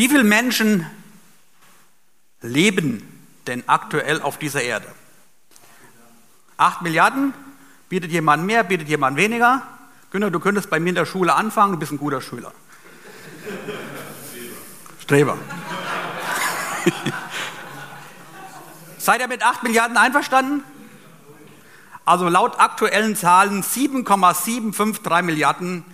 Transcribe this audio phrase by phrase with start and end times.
[0.00, 0.86] Wie viele Menschen
[2.40, 3.06] leben
[3.46, 4.86] denn aktuell auf dieser Erde?
[6.56, 7.34] Acht Milliarden?
[7.90, 9.60] Bietet jemand mehr, bietet jemand weniger?
[10.10, 12.50] Günter, du könntest bei mir in der Schule anfangen, du bist ein guter Schüler.
[15.00, 15.36] Streber.
[18.96, 20.64] Seid ihr mit 8 Milliarden einverstanden?
[22.06, 25.84] Also laut aktuellen Zahlen 7,753 Milliarden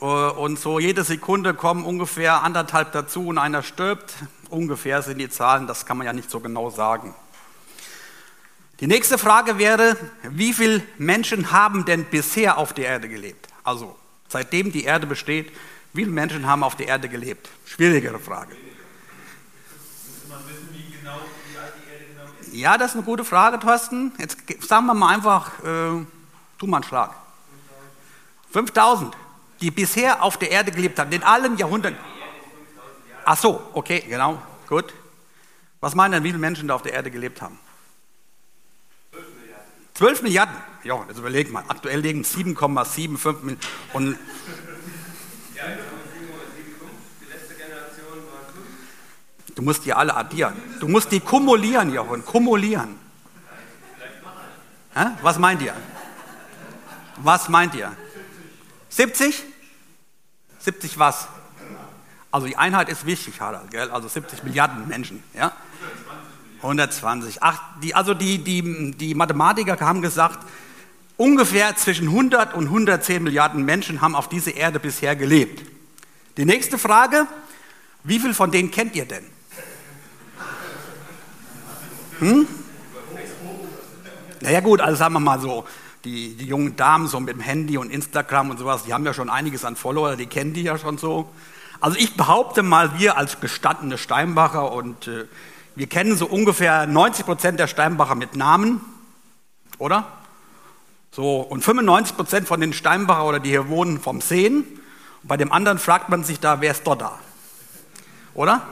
[0.00, 4.14] und so jede Sekunde kommen ungefähr anderthalb dazu und einer stirbt.
[4.48, 7.14] Ungefähr sind die Zahlen, das kann man ja nicht so genau sagen.
[8.80, 13.48] Die nächste Frage wäre, wie viele Menschen haben denn bisher auf der Erde gelebt?
[13.62, 13.94] Also
[14.28, 15.52] seitdem die Erde besteht,
[15.92, 17.50] wie viele Menschen haben auf der Erde gelebt?
[17.66, 18.56] Schwierigere Frage.
[22.52, 24.12] Ja, das ist eine gute Frage, Thorsten.
[24.18, 26.04] Jetzt sagen wir mal einfach, äh,
[26.58, 27.14] tu mal einen Schlag.
[28.52, 29.14] 5000,
[29.60, 31.98] die bisher auf der Erde gelebt haben, in allen Jahrhunderten.
[33.24, 34.92] Ach so, okay, genau, gut.
[35.80, 37.58] Was meinen denn, wie viele Menschen da auf der Erde gelebt haben?
[39.94, 40.54] 12 Milliarden.
[40.82, 41.64] Ja, jetzt überleg mal.
[41.68, 43.58] Aktuell liegen 7,75 Milliarden.
[43.92, 44.18] Und
[49.54, 50.54] Du musst die alle addieren.
[50.80, 52.98] Du musst die kumulieren, Jochen, kumulieren.
[55.20, 55.74] Was meint ihr?
[57.16, 57.94] Was meint ihr?
[58.88, 59.44] 70?
[60.60, 61.28] 70 was?
[62.30, 63.90] Also die Einheit ist wichtig, Harald, gell?
[63.90, 65.22] also 70 Milliarden Menschen.
[65.34, 65.52] Ja?
[66.58, 67.42] 120.
[67.42, 70.38] Ach, die, also die, die, die Mathematiker haben gesagt,
[71.16, 75.64] ungefähr zwischen 100 und 110 Milliarden Menschen haben auf dieser Erde bisher gelebt.
[76.36, 77.26] Die nächste Frage,
[78.04, 79.24] wie viel von denen kennt ihr denn?
[82.20, 82.46] Hm?
[84.40, 85.66] Naja gut, also sagen wir mal so,
[86.04, 89.14] die, die, jungen Damen so mit dem Handy und Instagram und sowas, die haben ja
[89.14, 91.30] schon einiges an Follower, die kennen die ja schon so.
[91.80, 95.26] Also ich behaupte mal, wir als gestandene Steinbacher und äh,
[95.74, 98.80] wir kennen so ungefähr 90 Prozent der Steinbacher mit Namen,
[99.78, 100.06] oder?
[101.10, 104.64] So, und 95 Prozent von den Steinbacher oder die hier wohnen vom Sehen.
[105.22, 107.18] Und bei dem anderen fragt man sich da, wer ist dort da?
[108.34, 108.62] Oder?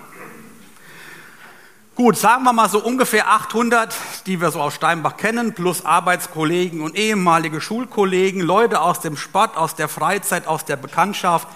[1.99, 3.93] Gut, sagen wir mal so ungefähr 800,
[4.27, 9.57] die wir so aus Steinbach kennen, plus Arbeitskollegen und ehemalige Schulkollegen, Leute aus dem Sport,
[9.57, 11.49] aus der Freizeit, aus der Bekanntschaft.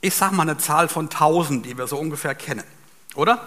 [0.00, 2.64] Ich sage mal eine Zahl von 1000, die wir so ungefähr kennen.
[3.14, 3.46] Oder?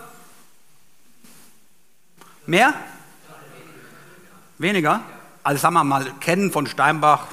[2.46, 2.76] Mehr?
[4.60, 5.02] Weniger?
[5.42, 7.26] Also sagen wir mal, kennen von Steinbach,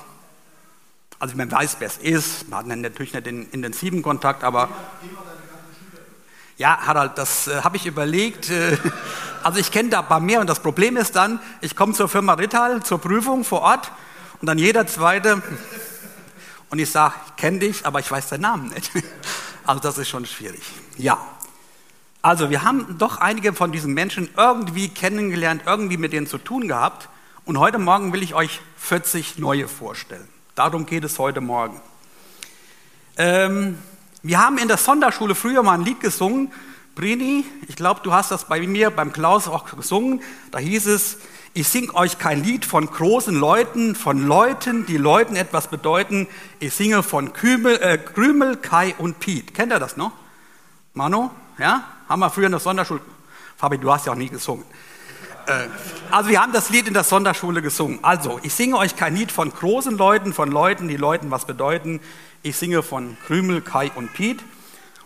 [1.19, 4.71] also man weiß, wer es ist, man hat natürlich nicht den intensiven Kontakt, aber...
[6.57, 8.49] Ja, Harald, das äh, habe ich überlegt.
[8.49, 8.79] Äh,
[9.43, 12.35] also ich kenne da paar mehr und das Problem ist dann, ich komme zur Firma
[12.35, 13.91] Rittal zur Prüfung vor Ort
[14.41, 15.43] und dann jeder zweite
[16.71, 18.91] und ich sage, ich kenne dich, aber ich weiß deinen Namen nicht.
[19.67, 20.61] Also das ist schon schwierig.
[20.99, 21.17] Ja.
[22.21, 26.69] Also wir haben doch einige von diesen Menschen irgendwie kennengelernt, irgendwie mit denen zu tun
[26.69, 27.09] gehabt
[27.47, 30.29] und heute Morgen will ich euch 40 neue vorstellen.
[30.55, 31.81] Darum geht es heute Morgen.
[33.17, 33.79] Ähm,
[34.25, 36.51] wir haben in der Sonderschule früher mal ein Lied gesungen.
[36.95, 40.23] Brini, ich glaube, du hast das bei mir, beim Klaus auch gesungen.
[40.51, 41.19] Da hieß es,
[41.53, 46.27] ich sing euch kein Lied von großen Leuten, von Leuten, die Leuten etwas bedeuten.
[46.59, 49.53] Ich singe von Krümel, äh, Krümel Kai und Piet.
[49.53, 50.13] Kennt ihr das noch?
[50.95, 51.31] Manu?
[51.59, 51.85] Ja?
[52.09, 53.01] Haben wir früher in der Sonderschule.
[53.59, 54.65] Fabi, du hast ja auch nie gesungen.
[55.47, 55.69] Äh,
[56.11, 57.99] also wir haben das Lied in der Sonderschule gesungen.
[58.01, 62.01] Also, ich singe euch kein Lied von großen Leuten, von Leuten, die Leuten was bedeuten.
[62.47, 64.43] Ich singe von Krümel, Kai und Piet.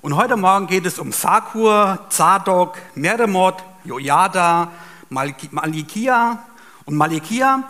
[0.01, 3.55] Und heute Morgen geht es um Sakur, Zadok, Meremot,
[3.85, 4.73] Jojada,
[5.09, 6.45] Malikia.
[6.85, 7.63] Und Malikia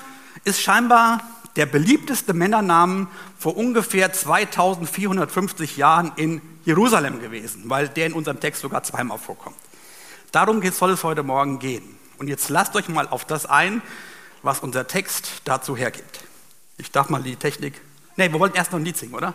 [0.45, 1.21] ist scheinbar
[1.57, 3.09] der beliebteste Männernamen
[3.39, 9.57] vor ungefähr 2450 Jahren in Jerusalem gewesen, weil der in unserem Text sogar zweimal vorkommt.
[10.33, 11.99] Darum soll es heute Morgen gehen.
[12.17, 13.83] Und jetzt lasst euch mal auf das ein,
[14.43, 16.25] was unser Text dazu hergibt.
[16.79, 17.79] Ich darf mal die Technik.
[18.17, 19.35] Ne, wir wollten erst noch ein Lied singen, oder?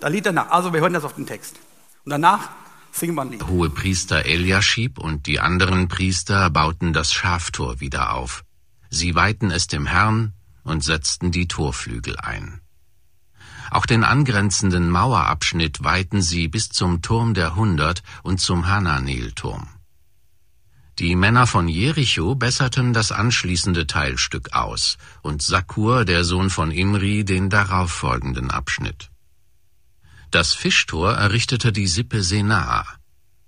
[0.00, 0.50] Da Lied danach.
[0.50, 1.56] Also wir hören das auf den Text.
[2.04, 2.50] Und danach
[2.92, 3.46] singen wir ein Lied.
[3.46, 8.44] Hohe Priester Eliaschib und die anderen Priester bauten das Schaftor wieder auf.
[8.90, 10.32] Sie weihten es dem Herrn
[10.64, 12.60] und setzten die Torflügel ein.
[13.70, 19.68] Auch den angrenzenden Mauerabschnitt weihten sie bis zum Turm der Hundert und zum Hananel-Turm.
[20.98, 27.24] Die Männer von Jericho besserten das anschließende Teilstück aus und Sakur, der Sohn von Imri,
[27.24, 29.10] den darauffolgenden Abschnitt.
[30.30, 32.84] Das Fischtor errichtete die Sippe Senaa.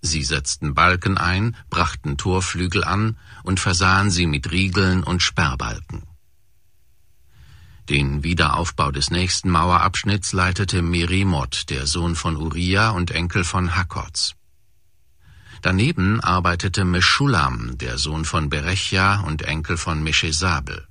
[0.00, 6.05] Sie setzten Balken ein, brachten Torflügel an und versahen sie mit Riegeln und Sperrbalken.
[7.91, 14.37] Den Wiederaufbau des nächsten Mauerabschnitts leitete Merimot, der Sohn von Uriah und Enkel von Hakkots.
[15.61, 20.87] Daneben arbeitete Meschulam, der Sohn von Berechja und Enkel von Meshesabel.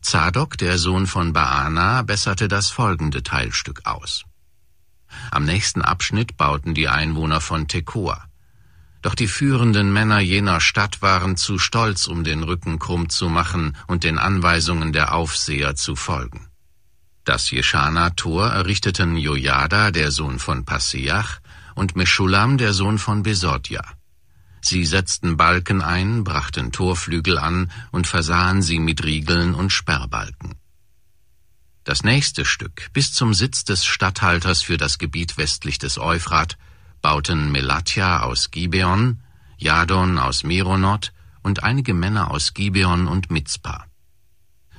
[0.00, 4.24] Zadok, der Sohn von Baana, besserte das folgende Teilstück aus.
[5.30, 8.24] Am nächsten Abschnitt bauten die Einwohner von Tekoa.
[9.02, 13.76] Doch die führenden Männer jener Stadt waren zu stolz, um den Rücken krumm zu machen
[13.86, 16.48] und den Anweisungen der Aufseher zu folgen.
[17.24, 21.40] Das Jeschana-Tor errichteten Jojada, der Sohn von Passeach,
[21.74, 23.82] und Meschulam, der Sohn von Besodja.
[24.60, 30.56] Sie setzten Balken ein, brachten Torflügel an und versahen sie mit Riegeln und Sperrbalken.
[31.88, 36.58] Das nächste Stück, bis zum Sitz des Statthalters für das Gebiet westlich des Euphrat,
[37.00, 39.22] bauten Melatja aus Gibeon,
[39.56, 43.86] Jadon aus Meronot und einige Männer aus Gibeon und Mitzpah.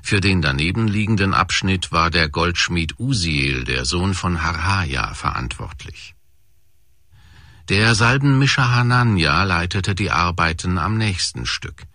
[0.03, 6.13] Für den daneben liegenden Abschnitt war der Goldschmied Usiel, der Sohn von Harhaja, verantwortlich.
[7.69, 11.87] Der Salbenmischer Hanania leitete die Arbeiten am nächsten Stück.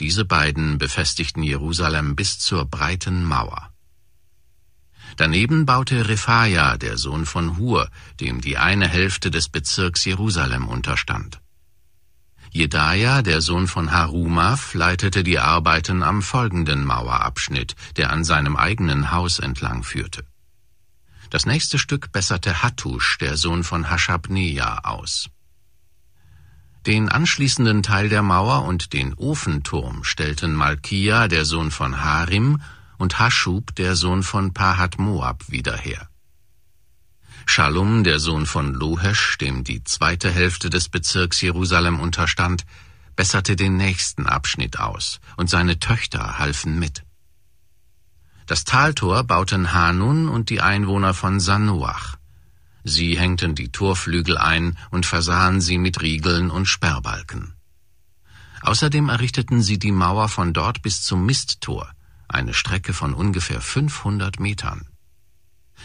[0.00, 3.67] Diese beiden befestigten Jerusalem bis zur breiten Mauer.
[5.18, 11.40] Daneben baute Rephaja, der Sohn von Hur, dem die eine Hälfte des Bezirks Jerusalem unterstand.
[12.52, 19.10] Jedaja, der Sohn von Harumaf, leitete die Arbeiten am folgenden Mauerabschnitt, der an seinem eigenen
[19.10, 20.24] Haus entlang führte.
[21.30, 25.30] Das nächste Stück besserte Hattusch, der Sohn von Hashabneja, aus.
[26.86, 32.62] Den anschließenden Teil der Mauer und den Ofenturm stellten Malkia, der Sohn von Harim,
[32.98, 36.08] und Haschub, der Sohn von Pahat Moab, wieder her.
[37.46, 42.66] Shalom, der Sohn von Lohesch, dem die zweite Hälfte des Bezirks Jerusalem unterstand,
[43.16, 47.04] besserte den nächsten Abschnitt aus, und seine Töchter halfen mit.
[48.46, 52.16] Das Taltor bauten Hanun und die Einwohner von Sanoach.
[52.84, 57.54] Sie hängten die Torflügel ein und versahen sie mit Riegeln und Sperrbalken.
[58.62, 61.90] Außerdem errichteten sie die Mauer von dort bis zum Misttor,
[62.28, 64.86] eine Strecke von ungefähr 500 Metern.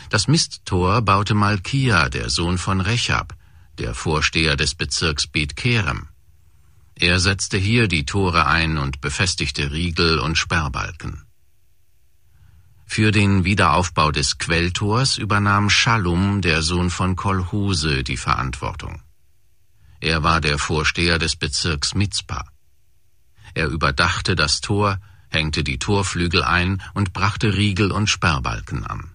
[0.09, 3.35] Das Misttor baute Malkia, der Sohn von Rechab,
[3.77, 6.09] der Vorsteher des Bezirks Bet Kerem.
[6.95, 11.23] Er setzte hier die Tore ein und befestigte Riegel und Sperrbalken.
[12.85, 19.01] Für den Wiederaufbau des Quelltors übernahm Schallum, der Sohn von Kolhose, die Verantwortung.
[19.99, 22.45] Er war der Vorsteher des Bezirks Mitzpah.
[23.55, 24.99] Er überdachte das Tor,
[25.33, 29.09] hängte die Torflügel ein und brachte Riegel und Sperrbalken an.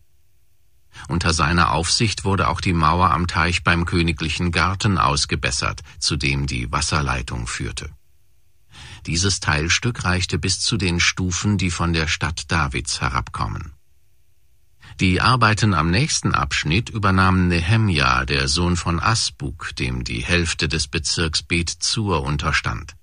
[1.06, 6.46] Unter seiner Aufsicht wurde auch die Mauer am Teich beim königlichen Garten ausgebessert, zu dem
[6.46, 7.90] die Wasserleitung führte.
[9.06, 13.72] Dieses Teilstück reichte bis zu den Stufen, die von der Stadt Davids herabkommen.
[15.00, 20.88] Die Arbeiten am nächsten Abschnitt übernahm Nehemja, der Sohn von Asbuk, dem die Hälfte des
[20.88, 22.97] Bezirks Bet Zur unterstand.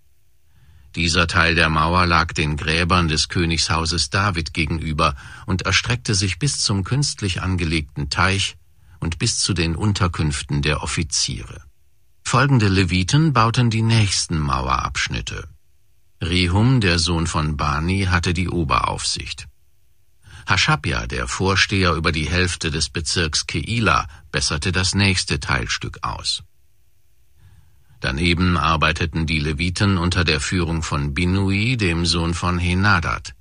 [0.95, 5.15] Dieser Teil der Mauer lag den Gräbern des Königshauses David gegenüber
[5.45, 8.56] und erstreckte sich bis zum künstlich angelegten Teich
[9.01, 11.62] und bis zu den Unterkünften der Offiziere.
[12.24, 15.50] Folgende Leviten bauten die nächsten Mauerabschnitte.
[16.24, 19.47] Rehum, der Sohn von Bani, hatte die Oberaufsicht.
[20.47, 26.44] Haschabja, der Vorsteher über die Hälfte des Bezirks Keila, besserte das nächste Teilstück aus.
[28.06, 33.33] Daneben arbeiteten die Leviten unter der Führung von Binui, dem Sohn von Henadat.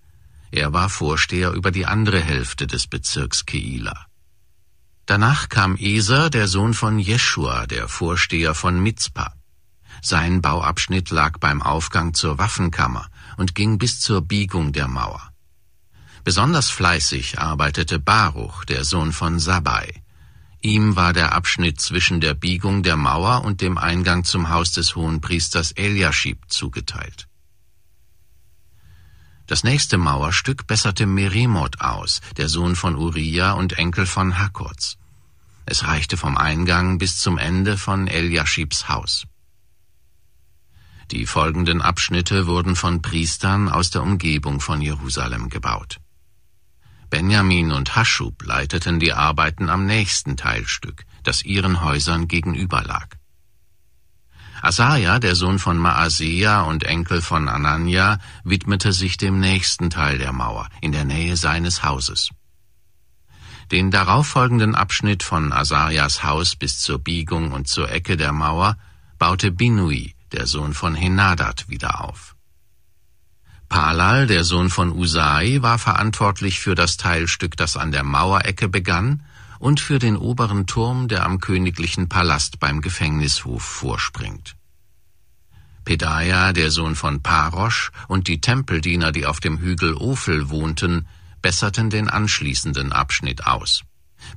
[0.50, 4.06] Er war Vorsteher über die andere Hälfte des Bezirks Keila.
[5.04, 9.34] Danach kam Eser, der Sohn von Jeschua, der Vorsteher von Mitzpah.
[10.00, 13.06] Sein Bauabschnitt lag beim Aufgang zur Waffenkammer
[13.36, 15.30] und ging bis zur Biegung der Mauer.
[16.24, 20.03] Besonders fleißig arbeitete Baruch, der Sohn von Sabai.
[20.64, 24.96] Ihm war der Abschnitt zwischen der Biegung der Mauer und dem Eingang zum Haus des
[24.96, 27.28] Hohenpriesters Eliaschib zugeteilt.
[29.46, 34.96] Das nächste Mauerstück besserte Meremot aus, der Sohn von Uriah und Enkel von Hakkots.
[35.66, 39.26] Es reichte vom Eingang bis zum Ende von Eliaschibs Haus.
[41.10, 46.00] Die folgenden Abschnitte wurden von Priestern aus der Umgebung von Jerusalem gebaut.
[47.14, 53.06] Benjamin und Haschub leiteten die Arbeiten am nächsten Teilstück, das ihren Häusern gegenüber lag.
[54.62, 60.32] Asaja, der Sohn von Maasea und Enkel von Anania, widmete sich dem nächsten Teil der
[60.32, 62.30] Mauer, in der Nähe seines Hauses.
[63.70, 68.76] Den darauffolgenden Abschnitt von Asarias Haus bis zur Biegung und zur Ecke der Mauer
[69.20, 72.33] baute Binui, der Sohn von Henadat, wieder auf.
[73.74, 79.24] Palal, der Sohn von Usai, war verantwortlich für das Teilstück, das an der Mauerecke begann,
[79.58, 84.54] und für den oberen Turm, der am königlichen Palast beim Gefängnishof vorspringt.
[85.84, 91.08] Pedaja, der Sohn von Parosch, und die Tempeldiener, die auf dem Hügel Ophel wohnten,
[91.42, 93.82] besserten den anschließenden Abschnitt aus,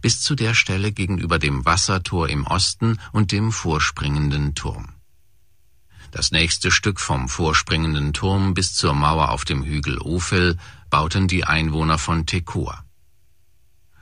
[0.02, 4.97] bis zu der Stelle gegenüber dem Wassertor im Osten und dem vorspringenden Turm.
[6.12, 10.58] Das nächste Stück vom vorspringenden Turm bis zur Mauer auf dem Hügel Ophel
[10.90, 12.84] bauten die Einwohner von Tekoa.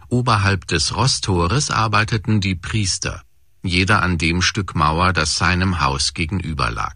[0.09, 3.23] Oberhalb des Rosttores arbeiteten die Priester,
[3.63, 6.95] jeder an dem Stück Mauer, das seinem Haus gegenüber lag.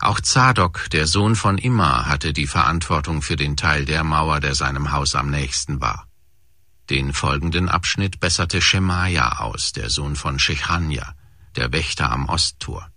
[0.00, 4.54] Auch Zadok, der Sohn von Immer, hatte die Verantwortung für den Teil der Mauer, der
[4.54, 6.06] seinem Haus am nächsten war.
[6.90, 11.14] Den folgenden Abschnitt besserte Schemaja aus, der Sohn von Shechania,
[11.56, 12.88] der Wächter am Osttor.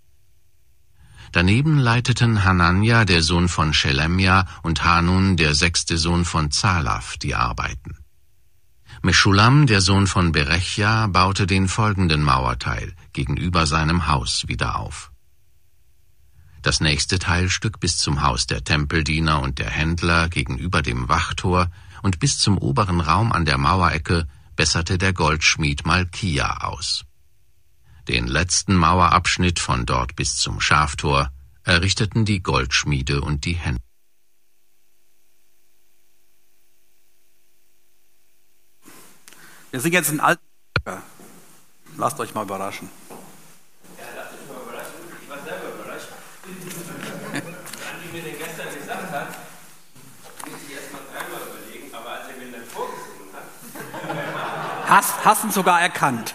[1.32, 7.34] Daneben leiteten Hanania, der Sohn von Schelemja, und Hanun, der sechste Sohn von Zalaf, die
[7.34, 7.96] Arbeiten.
[9.02, 15.12] Meschulam, der Sohn von Berechja, baute den folgenden Mauerteil gegenüber seinem Haus wieder auf.
[16.62, 21.70] Das nächste Teilstück bis zum Haus der Tempeldiener und der Händler gegenüber dem Wachtor
[22.02, 27.04] und bis zum oberen Raum an der Mauerecke besserte der Goldschmied Malkia aus.
[28.10, 31.30] Den letzten Mauerabschnitt von dort bis zum Schaftor
[31.62, 33.84] errichteten die Goldschmiede und die Händler.
[39.70, 40.40] Wir sind jetzt in Alt.
[41.98, 42.90] Lasst euch mal überraschen.
[43.96, 44.94] Ja, lasst euch mal überraschen.
[45.22, 46.08] Ich war selber überrascht.
[46.42, 47.42] Als
[48.02, 49.28] die mir den gestern gesagt hat,
[50.50, 55.44] muss ich erst mal dreimal überlegen, aber als er mir dann vorgesungen hat, Hast, hast
[55.44, 56.34] ihn sogar erkannt.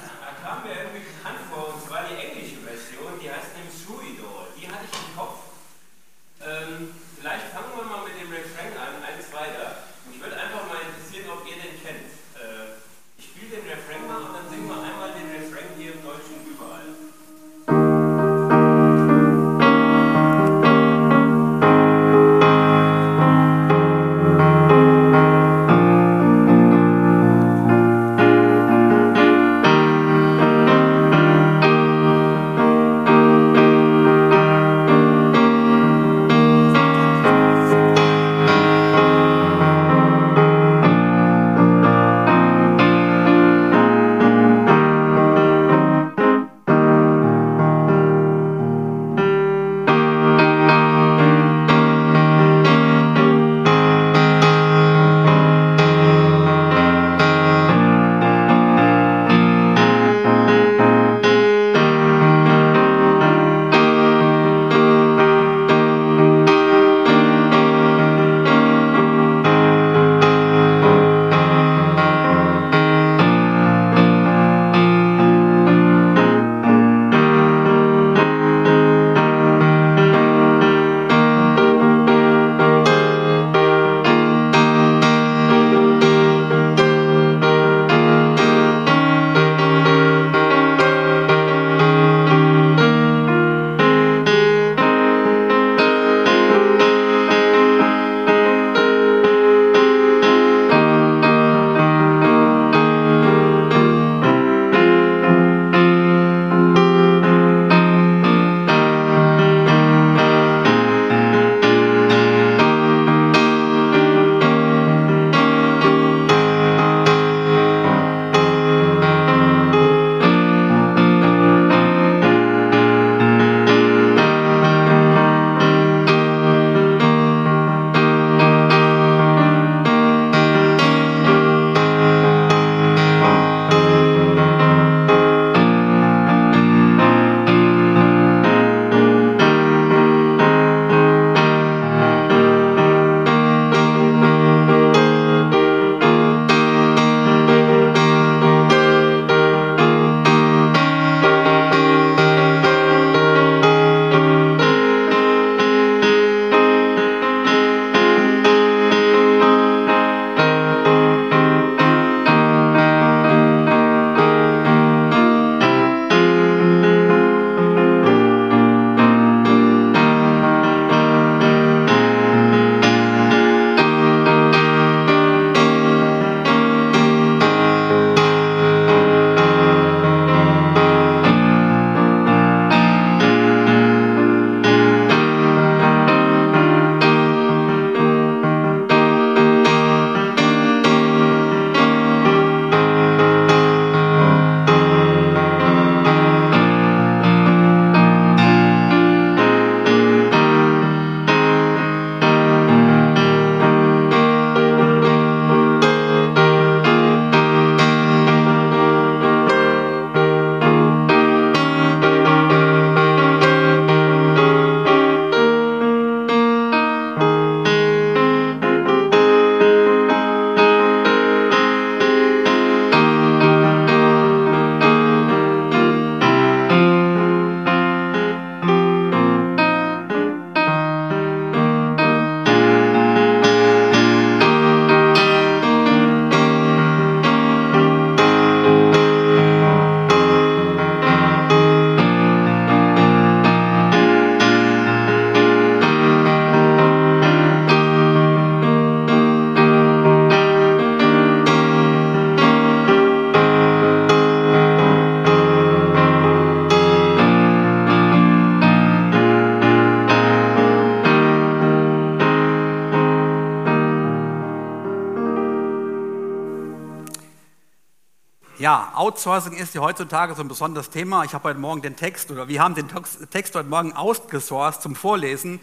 [269.06, 271.24] Outsourcing ist ja heutzutage so ein besonderes Thema.
[271.26, 272.88] Ich habe heute Morgen den Text oder wir haben den
[273.30, 275.60] Text heute Morgen ausgesourced zum Vorlesen.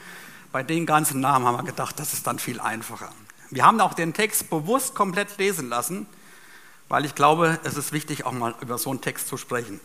[0.52, 3.11] Bei den ganzen Namen haben wir gedacht, das ist dann viel einfacher.
[3.50, 6.06] Wir haben auch den Text bewusst komplett lesen lassen,
[6.88, 9.80] weil ich glaube, es ist wichtig, auch mal über so einen Text zu sprechen.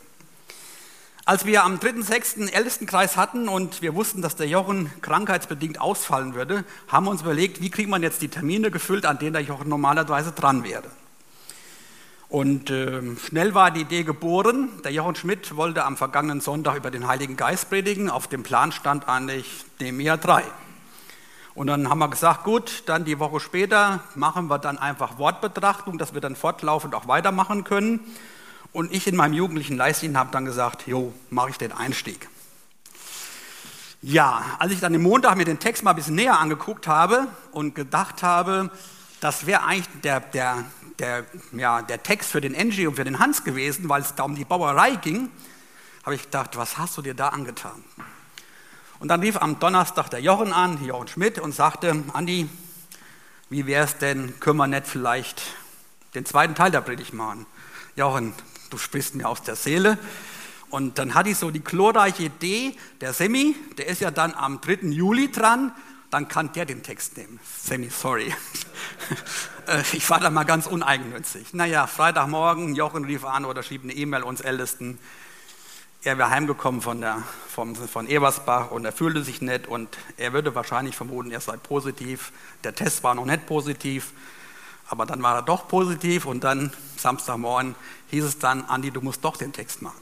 [1.26, 2.52] Als wir am 3.6.
[2.52, 7.60] Ältestenkreis hatten und wir wussten, dass der Jochen krankheitsbedingt ausfallen würde, haben wir uns überlegt,
[7.60, 10.92] wie kriegt man jetzt die Termine gefüllt, an denen der Jochen normalerweise dran wäre.
[12.30, 14.70] Und äh, schnell war die Idee geboren.
[14.84, 18.10] Der Jochen Schmidt wollte am vergangenen Sonntag über den Heiligen Geist predigen.
[18.10, 20.44] Auf dem Plan stand eigentlich Nehemiah 3.
[21.56, 25.98] Und dann haben wir gesagt, gut, dann die Woche später machen wir dann einfach Wortbetrachtung,
[25.98, 28.02] dass wir dann fortlaufend auch weitermachen können.
[28.74, 32.28] Und ich in meinem jugendlichen Leistung habe dann gesagt, jo, mache ich den Einstieg.
[34.02, 37.28] Ja, als ich dann am Montag mir den Text mal ein bisschen näher angeguckt habe
[37.52, 38.70] und gedacht habe,
[39.20, 40.64] das wäre eigentlich der, der,
[41.00, 44.24] der, ja, der Text für den Angie und für den Hans gewesen, weil es da
[44.24, 45.30] um die Bauerei ging,
[46.04, 47.84] habe ich gedacht, was hast du dir da angetan?
[49.00, 52.50] Und dann rief am Donnerstag der Jochen an, Jochen Schmidt, und sagte, Andi,
[53.50, 55.42] wie wäre es denn, können wir nicht vielleicht
[56.16, 57.46] den zweiten Teil der Predigt machen?
[57.96, 58.34] Jochen,
[58.70, 59.98] du sprichst mir aus der Seele.
[60.70, 64.60] Und dann hatte ich so die glorreiche Idee, der Semi, der ist ja dann am
[64.60, 64.90] 3.
[64.90, 65.72] Juli dran,
[66.10, 67.40] dann kann der den Text nehmen.
[67.64, 68.34] Semi, sorry.
[69.68, 71.54] Äh, ich war da mal ganz uneigennützig.
[71.54, 74.98] Naja, Freitagmorgen, Jochen rief an oder schrieb eine E-Mail uns Ältesten.
[76.04, 80.32] Er wäre heimgekommen von, der, von, von Ebersbach und er fühlte sich nett und er
[80.32, 82.32] würde wahrscheinlich vermuten, er sei positiv.
[82.64, 84.14] Der Test war noch nicht positiv.
[84.88, 87.76] Aber dann war er doch positiv und dann Samstagmorgen
[88.10, 90.00] hieß es dann, Andi, du musst doch den Text machen.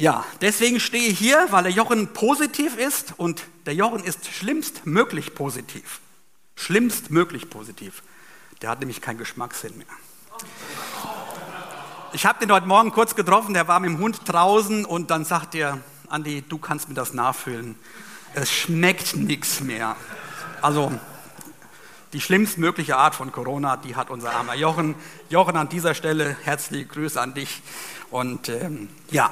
[0.00, 5.34] Ja, deswegen stehe ich hier, weil der Jochen positiv ist und der Jochen ist schlimmstmöglich
[5.34, 6.00] positiv.
[6.56, 8.02] Schlimmstmöglich positiv.
[8.62, 9.86] Der hat nämlich keinen Geschmackssinn mehr.
[12.14, 15.26] Ich habe den heute Morgen kurz getroffen, der war mit dem Hund draußen und dann
[15.26, 17.74] sagt er, Andi, du kannst mir das nachfüllen.
[18.32, 19.96] Es schmeckt nichts mehr.
[20.62, 20.98] Also
[22.14, 24.94] die schlimmstmögliche Art von Corona, die hat unser armer Jochen.
[25.28, 27.60] Jochen, an dieser Stelle herzliche Grüße an dich.
[28.10, 29.30] Und ähm, ja,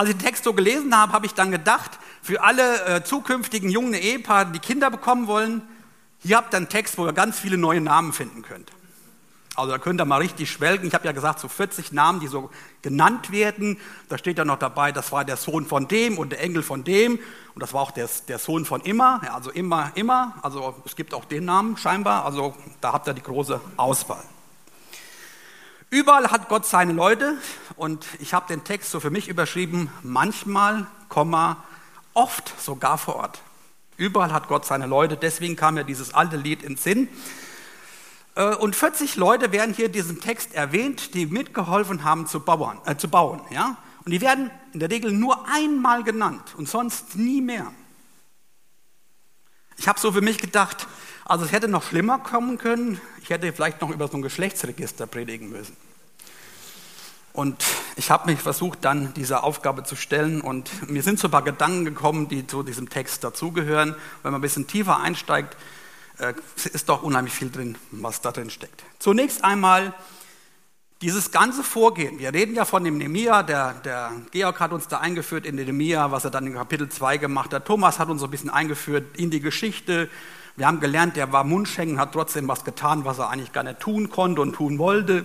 [0.00, 3.68] als ich den Text so gelesen habe, habe ich dann gedacht, für alle äh, zukünftigen
[3.68, 5.60] jungen Ehepaare, die Kinder bekommen wollen,
[6.20, 8.72] hier habt ihr einen Text, wo ihr ganz viele neue Namen finden könnt.
[9.56, 10.88] Also da könnt ihr mal richtig schwelgen.
[10.88, 12.48] Ich habe ja gesagt, so 40 Namen, die so
[12.80, 13.76] genannt werden.
[14.08, 16.82] Da steht ja noch dabei, das war der Sohn von dem und der Engel von
[16.82, 17.18] dem.
[17.54, 19.20] Und das war auch der, der Sohn von immer.
[19.22, 20.34] Ja, also immer, immer.
[20.40, 22.24] Also es gibt auch den Namen scheinbar.
[22.24, 24.24] Also da habt ihr die große Auswahl.
[25.90, 27.36] Überall hat Gott seine Leute.
[27.76, 30.86] Und ich habe den Text so für mich überschrieben, manchmal,
[32.14, 33.42] oft sogar vor Ort.
[33.96, 35.16] Überall hat Gott seine Leute.
[35.16, 37.08] Deswegen kam ja dieses alte Lied ins Sinn.
[38.36, 42.78] Äh, und 40 Leute werden hier in diesem Text erwähnt, die mitgeholfen haben zu bauen.
[42.86, 43.76] Äh, zu bauen ja?
[44.04, 47.72] Und die werden in der Regel nur einmal genannt und sonst nie mehr.
[49.76, 50.86] Ich habe so für mich gedacht,
[51.30, 53.00] also es hätte noch schlimmer kommen können.
[53.22, 55.76] Ich hätte vielleicht noch über so ein Geschlechtsregister predigen müssen.
[57.32, 57.64] Und
[57.94, 60.40] ich habe mich versucht, dann dieser Aufgabe zu stellen.
[60.40, 63.94] Und mir sind so ein paar Gedanken gekommen, die zu diesem Text dazugehören.
[64.24, 65.56] Wenn man ein bisschen tiefer einsteigt,
[66.18, 66.34] äh,
[66.72, 68.82] ist doch unheimlich viel drin, was da drin steckt.
[68.98, 69.94] Zunächst einmal
[71.00, 72.18] dieses ganze Vorgehen.
[72.18, 75.66] Wir reden ja von dem Nemia, der, der Georg hat uns da eingeführt in den
[75.66, 77.66] Nemia, was er dann in Kapitel 2 gemacht hat.
[77.66, 80.10] Thomas hat uns so ein bisschen eingeführt in die Geschichte.
[80.56, 83.80] Wir haben gelernt, der war Mundschenken, hat trotzdem was getan, was er eigentlich gar nicht
[83.80, 85.24] tun konnte und tun wollte.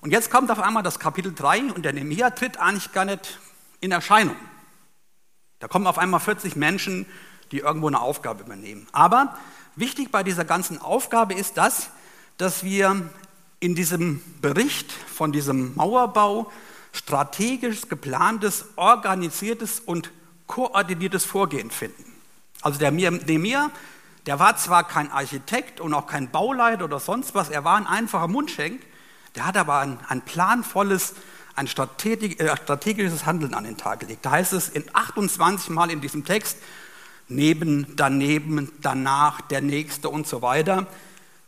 [0.00, 3.38] Und jetzt kommt auf einmal das Kapitel 3 und der Nemia tritt eigentlich gar nicht
[3.80, 4.36] in Erscheinung.
[5.58, 7.06] Da kommen auf einmal 40 Menschen,
[7.50, 8.86] die irgendwo eine Aufgabe übernehmen.
[8.92, 9.34] Aber
[9.74, 11.88] Wichtig bei dieser ganzen Aufgabe ist das,
[12.36, 13.08] dass wir
[13.60, 16.50] in diesem Bericht von diesem Mauerbau
[16.92, 20.10] strategisch geplantes, organisiertes und
[20.46, 22.04] koordiniertes Vorgehen finden.
[22.60, 23.70] Also der Demir,
[24.26, 27.86] der war zwar kein Architekt und auch kein Bauleiter oder sonst was, er war ein
[27.86, 28.80] einfacher Mundschenk,
[29.34, 31.14] der hat aber ein, ein planvolles,
[31.56, 31.68] ein äh,
[32.56, 34.24] strategisches Handeln an den Tag gelegt.
[34.24, 36.58] Da heißt es in 28 Mal in diesem Text,
[37.28, 40.86] neben, daneben, danach, der nächste und so weiter.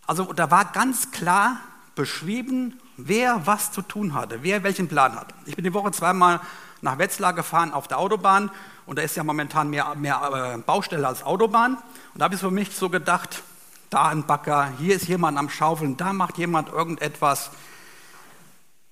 [0.07, 1.59] Also da war ganz klar
[1.95, 5.35] beschrieben, wer was zu tun hatte, wer welchen Plan hatte.
[5.47, 6.41] Ich bin die Woche zweimal
[6.81, 8.51] nach Wetzlar gefahren auf der Autobahn
[8.87, 11.77] und da ist ja momentan mehr, mehr äh, Baustelle als Autobahn.
[11.77, 13.43] Und da habe ich für mich so gedacht,
[13.91, 17.51] da ein Bagger, hier ist jemand am Schaufeln, da macht jemand irgendetwas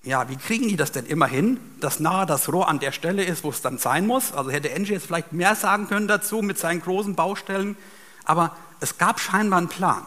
[0.03, 3.23] ja, wie kriegen die das denn immer hin, dass nahe das Rohr an der Stelle
[3.23, 4.33] ist, wo es dann sein muss?
[4.33, 7.77] Also hätte Angie jetzt vielleicht mehr sagen können dazu mit seinen großen Baustellen,
[8.25, 10.05] aber es gab scheinbar einen Plan.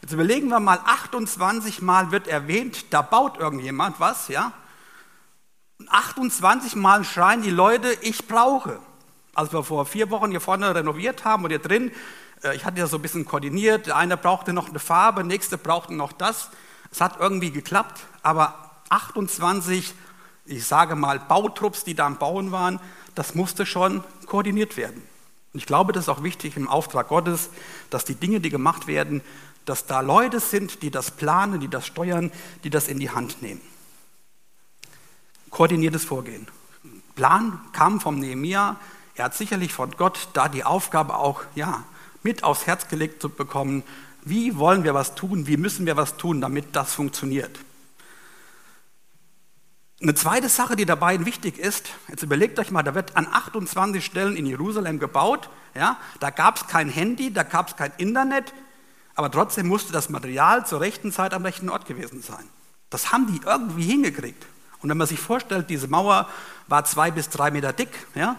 [0.00, 4.52] Jetzt überlegen wir mal, 28 Mal wird erwähnt, da baut irgendjemand was, ja?
[5.78, 8.78] Und 28 Mal schreien die Leute, ich brauche.
[9.40, 11.92] Als wir vor vier Wochen hier vorne renoviert haben und hier drin,
[12.42, 15.28] äh, ich hatte ja so ein bisschen koordiniert, der eine brauchte noch eine Farbe, der
[15.28, 16.50] nächste brauchte noch das.
[16.92, 19.94] Es hat irgendwie geklappt, aber 28,
[20.44, 22.80] ich sage mal, Bautrupps, die da am Bauen waren,
[23.14, 25.00] das musste schon koordiniert werden.
[25.54, 27.48] Und ich glaube, das ist auch wichtig im Auftrag Gottes,
[27.88, 29.22] dass die Dinge, die gemacht werden,
[29.64, 32.30] dass da Leute sind, die das planen, die das steuern,
[32.62, 33.62] die das in die Hand nehmen.
[35.48, 36.46] Koordiniertes Vorgehen.
[37.14, 38.76] Plan kam vom Nehemiah.
[39.14, 41.84] Er hat sicherlich von Gott da die Aufgabe auch ja,
[42.22, 43.82] mit aufs Herz gelegt zu bekommen,
[44.22, 47.58] wie wollen wir was tun, wie müssen wir was tun, damit das funktioniert.
[50.02, 54.02] Eine zweite Sache, die dabei wichtig ist, jetzt überlegt euch mal, da wird an 28
[54.02, 58.54] Stellen in Jerusalem gebaut, ja, da gab es kein Handy, da gab es kein Internet,
[59.14, 62.48] aber trotzdem musste das Material zur rechten Zeit am rechten Ort gewesen sein.
[62.88, 64.46] Das haben die irgendwie hingekriegt.
[64.80, 66.28] Und wenn man sich vorstellt, diese Mauer
[66.66, 68.36] war zwei bis drei Meter dick, ja,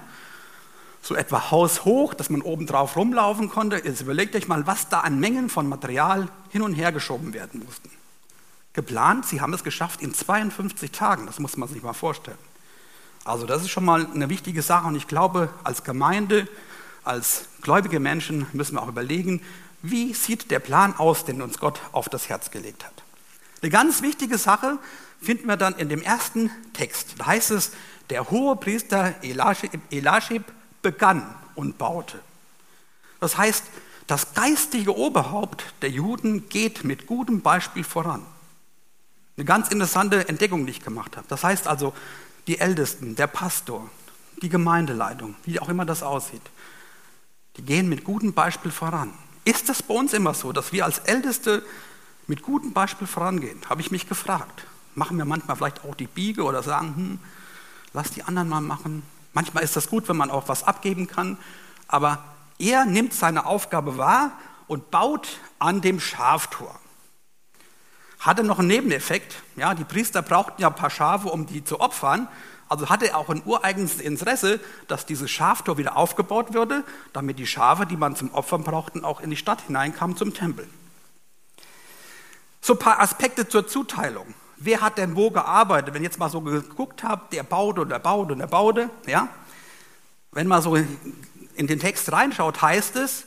[1.02, 3.78] so etwa haushoch, dass man oben drauf rumlaufen konnte.
[3.78, 7.64] Jetzt überlegt euch mal, was da an Mengen von Material hin und her geschoben werden
[7.66, 7.90] mussten.
[8.74, 12.38] Geplant, sie haben es geschafft in 52 Tagen, das muss man sich mal vorstellen.
[13.26, 16.48] Also das ist schon mal eine wichtige Sache und ich glaube, als Gemeinde,
[17.04, 19.42] als gläubige Menschen müssen wir auch überlegen,
[19.82, 22.94] wie sieht der Plan aus, den uns Gott auf das Herz gelegt hat.
[23.62, 24.80] Eine ganz wichtige Sache
[25.22, 27.16] finden wir dann in dem ersten Text.
[27.18, 27.72] Da heißt es,
[28.10, 30.44] der hohe Priester Elashib
[30.82, 32.20] begann und baute.
[33.20, 33.64] Das heißt,
[34.08, 38.26] das geistige Oberhaupt der Juden geht mit gutem Beispiel voran.
[39.38, 41.28] Eine ganz interessante Entdeckung, die ich gemacht habe.
[41.30, 41.94] Das heißt also,
[42.48, 43.90] die Ältesten, der Pastor,
[44.42, 46.42] die Gemeindeleitung, wie auch immer das aussieht,
[47.58, 49.14] die gehen mit gutem Beispiel voran.
[49.46, 51.64] Ist das bei uns immer so, dass wir als Älteste
[52.28, 53.60] mit gutem Beispiel vorangehen?
[53.70, 54.66] Habe ich mich gefragt.
[54.96, 57.20] Machen wir manchmal vielleicht auch die Biege oder sagen, hm,
[57.94, 61.38] lass die anderen mal machen, Manchmal ist das gut, wenn man auch was abgeben kann,
[61.88, 62.24] aber
[62.60, 64.32] er nimmt seine Aufgabe wahr
[64.68, 66.78] und baut an dem Schaftor.
[68.20, 71.80] Hatte noch einen Nebeneffekt, ja, die Priester brauchten ja ein paar Schafe, um die zu
[71.80, 72.28] opfern,
[72.72, 77.48] also hatte er auch ein ureigenes Interesse, dass dieses Schaftor wieder aufgebaut würde, damit die
[77.48, 80.70] Schafe, die man zum Opfern brauchten, auch in die Stadt hineinkamen zum Tempel.
[82.62, 84.34] So ein paar Aspekte zur Zuteilung.
[84.64, 85.96] Wer hat denn wo gearbeitet?
[85.96, 88.92] Wenn ihr jetzt mal so geguckt habt, der baute und der baute und der baute,
[89.08, 89.28] ja?
[90.32, 93.26] Wenn man so in den Text reinschaut, heißt es,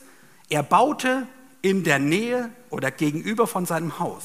[0.49, 1.27] er baute
[1.61, 4.23] in der Nähe oder gegenüber von seinem Haus.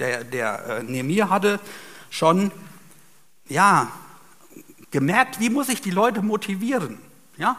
[0.00, 1.60] Der, der äh, Nehemiah hatte
[2.10, 2.50] schon,
[3.48, 3.92] ja,
[4.90, 6.98] gemerkt, wie muss ich die Leute motivieren,
[7.36, 7.58] ja?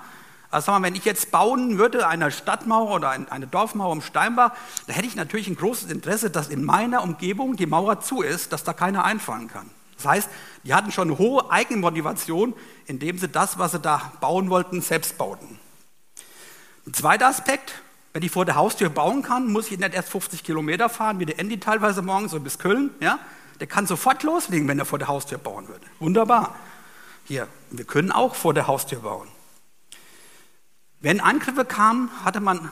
[0.56, 4.52] Also sagen wir, wenn ich jetzt bauen würde, eine Stadtmauer oder eine Dorfmauer um Steinbach,
[4.88, 8.54] da hätte ich natürlich ein großes Interesse, dass in meiner Umgebung die Mauer zu ist,
[8.54, 9.70] dass da keiner einfahren kann.
[9.98, 10.30] Das heißt,
[10.63, 12.54] die hatten schon eine hohe Eigenmotivation,
[12.86, 15.60] indem sie das, was sie da bauen wollten, selbst bauten.
[16.88, 17.74] Ein zweiter Aspekt,
[18.13, 21.26] wenn ich vor der Haustür bauen kann, muss ich nicht erst 50 Kilometer fahren, wie
[21.26, 22.91] der Andy teilweise morgens so bis Köln.
[23.02, 23.20] Ja?
[23.60, 25.86] Der kann sofort loslegen, wenn er vor der Haustür bauen würde.
[26.00, 26.56] Wunderbar.
[27.26, 29.35] Hier, wir können auch vor der Haustür bauen.
[31.06, 32.72] Wenn Angriffe kamen, hatte man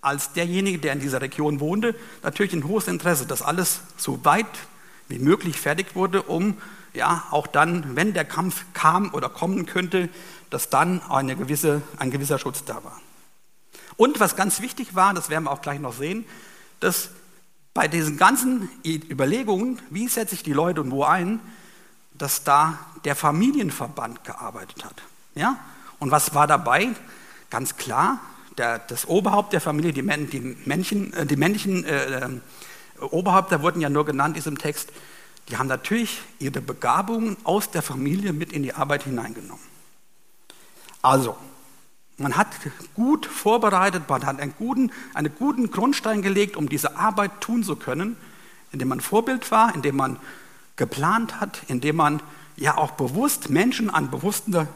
[0.00, 4.46] als derjenige, der in dieser Region wohnte, natürlich ein hohes Interesse, dass alles so weit
[5.08, 6.56] wie möglich fertig wurde, um
[6.94, 10.08] ja auch dann, wenn der Kampf kam oder kommen könnte,
[10.48, 13.02] dass dann eine gewisse, ein gewisser Schutz da war.
[13.98, 16.24] Und was ganz wichtig war, das werden wir auch gleich noch sehen,
[16.80, 17.10] dass
[17.74, 21.38] bei diesen ganzen Überlegungen, wie setze ich die Leute und wo ein,
[22.14, 25.02] dass da der Familienverband gearbeitet hat.
[25.34, 25.58] Ja?
[25.98, 26.94] Und was war dabei?
[27.54, 28.18] Ganz klar,
[28.58, 32.28] der, das Oberhaupt der Familie, die, Män, die, Männchen, äh, die männlichen äh, äh,
[32.98, 34.90] Oberhäupter wurden ja nur genannt in diesem Text,
[35.48, 39.62] die haben natürlich ihre Begabungen aus der Familie mit in die Arbeit hineingenommen.
[41.00, 41.36] Also,
[42.16, 42.48] man hat
[42.96, 47.76] gut vorbereitet, man hat einen guten, einen guten Grundstein gelegt, um diese Arbeit tun zu
[47.76, 48.16] können,
[48.72, 50.18] indem man Vorbild war, indem man
[50.74, 52.20] geplant hat, indem man
[52.56, 54.66] ja auch bewusst Menschen an bewusste,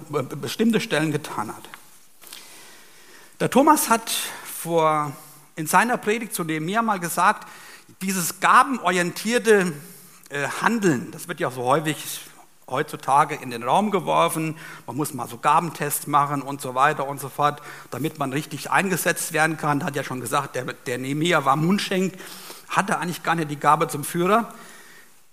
[0.41, 1.69] bestimmte Stellen getan hat.
[3.41, 5.13] Der Thomas hat vor,
[5.55, 7.47] in seiner Predigt zu mir mal gesagt,
[8.03, 9.73] dieses gabenorientierte
[10.31, 12.23] äh, Handeln, das wird ja so häufig
[12.69, 14.57] heutzutage in den Raum geworfen.
[14.89, 18.73] Man muss mal so Gabentests machen und so weiter und so fort, damit man richtig
[18.73, 19.85] eingesetzt werden kann.
[19.85, 22.15] Hat ja schon gesagt, der, der Nehemiah war Mundschenk,
[22.69, 24.53] hatte eigentlich gar nicht die Gabe zum Führer.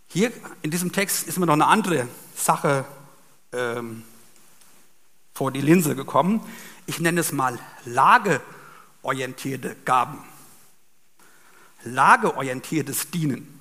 [0.10, 2.86] Hier in diesem Text ist mir noch eine andere Sache
[3.52, 4.04] ähm,
[5.34, 6.42] vor die Linse gekommen
[6.86, 10.20] ich nenne es mal lageorientierte Gaben.
[11.84, 13.60] lageorientiertes Dienen.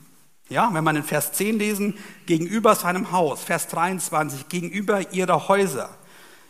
[0.49, 5.91] Ja, wenn man in Vers 10 lesen, gegenüber seinem Haus, Vers 23, gegenüber ihrer Häuser,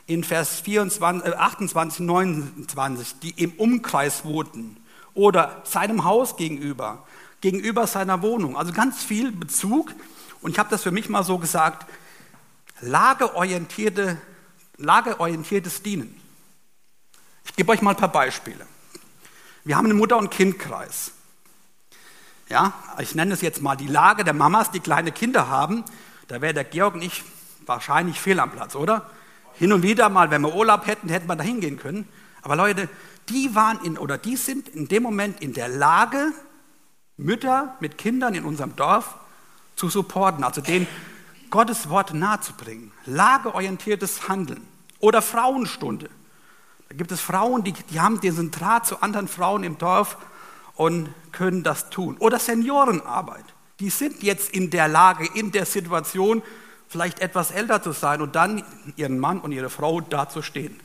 [0.06, 4.76] in Vers 24, äh, 28, 29, die im Umkreis wohnten,
[5.14, 7.06] oder seinem Haus gegenüber,
[7.40, 8.56] gegenüber seiner Wohnung.
[8.56, 9.92] Also ganz viel Bezug.
[10.42, 11.86] Und ich habe das für mich mal so gesagt,
[12.80, 14.18] lageorientierte,
[14.76, 16.20] lageorientiertes Dienen.
[17.44, 18.66] Ich gebe euch mal ein paar Beispiele.
[19.64, 21.12] Wir haben einen Mutter- und Kindkreis.
[22.48, 25.84] Ja, ich nenne es jetzt mal die Lage der Mamas, die kleine Kinder haben.
[26.28, 27.22] Da wäre der Georg und ich
[27.66, 29.10] wahrscheinlich fehl am Platz, oder?
[29.54, 32.08] Hin und wieder mal, wenn wir Urlaub hätten, hätten wir da hingehen können.
[32.42, 32.88] Aber Leute,
[33.28, 36.32] die waren in, oder die sind in dem Moment in der Lage,
[37.16, 39.14] Mütter mit Kindern in unserem Dorf
[39.76, 40.86] zu supporten, also denen
[41.50, 42.92] Gottes Wort nahezubringen.
[43.06, 44.66] Lageorientiertes Handeln.
[44.98, 46.10] Oder Frauenstunde.
[46.88, 50.16] Da gibt es Frauen, die, die haben diesen Draht zu anderen Frauen im Dorf
[50.74, 52.16] und können das tun.
[52.18, 53.44] Oder Seniorenarbeit.
[53.80, 56.42] Die sind jetzt in der Lage, in der Situation,
[56.88, 58.62] vielleicht etwas älter zu sein und dann
[58.96, 60.78] ihren Mann und ihre Frau dazustehen.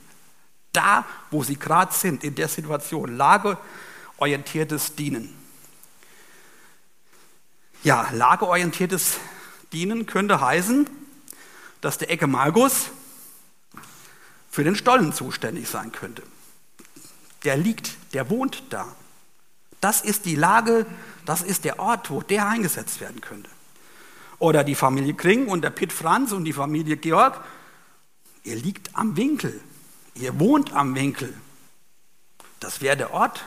[0.74, 3.16] Da, wo sie gerade sind, in der Situation.
[3.16, 5.36] Lageorientiertes Dienen.
[7.84, 9.18] Ja, lageorientiertes
[9.72, 10.88] Dienen könnte heißen,
[11.82, 12.90] dass der Ecke Margus
[14.60, 16.22] für den Stollen zuständig sein könnte.
[17.46, 18.94] Der liegt, der wohnt da.
[19.80, 20.86] Das ist die Lage,
[21.26, 23.50] das ist der Ort, wo der eingesetzt werden könnte.
[24.38, 27.42] Oder die Familie Kring und der Pitt Franz und die Familie Georg,
[28.44, 29.62] ihr liegt am Winkel,
[30.16, 31.34] ihr wohnt am Winkel.
[32.60, 33.46] Das wäre der Ort,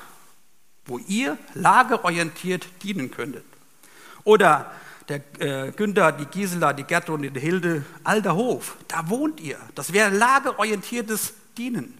[0.87, 3.44] wo ihr lageorientiert dienen könntet.
[4.25, 4.72] Oder
[5.12, 9.59] der äh, Günther, die Gisela, die Gertrud die Hilde, alter Hof, da wohnt ihr.
[9.75, 11.98] Das wäre lageorientiertes Dienen.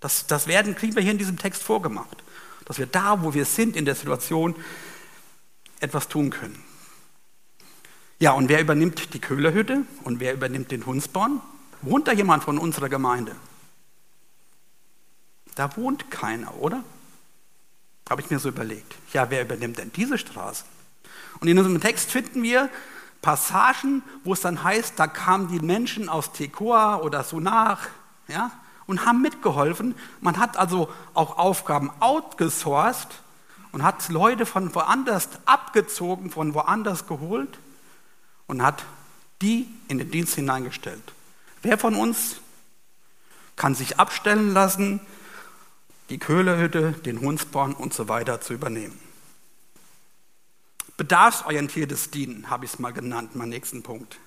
[0.00, 2.22] Das, das werden, kriegen wir hier in diesem Text vorgemacht.
[2.64, 4.54] Dass wir da, wo wir sind, in der Situation,
[5.80, 6.62] etwas tun können.
[8.20, 11.40] Ja, und wer übernimmt die Köhlerhütte und wer übernimmt den Hunsborn?
[11.80, 13.34] Wohnt da jemand von unserer Gemeinde?
[15.56, 16.84] Da wohnt keiner, oder?
[18.08, 18.94] Habe ich mir so überlegt.
[19.12, 20.64] Ja, wer übernimmt denn diese Straße?
[21.42, 22.70] Und in unserem Text finden wir
[23.20, 27.88] Passagen, wo es dann heißt, da kamen die Menschen aus Tekoa oder so nach
[28.28, 28.52] ja,
[28.86, 29.96] und haben mitgeholfen.
[30.20, 33.08] Man hat also auch Aufgaben outgesourced
[33.72, 37.58] und hat Leute von woanders abgezogen, von woanders geholt
[38.46, 38.84] und hat
[39.40, 41.12] die in den Dienst hineingestellt.
[41.62, 42.36] Wer von uns
[43.56, 45.00] kann sich abstellen lassen,
[46.08, 49.11] die Köhlerhütte, den Hunsborn und so weiter zu übernehmen?
[51.02, 54.20] Bedarfsorientiertes Dienen habe ich es mal genannt, mein nächsten Punkt.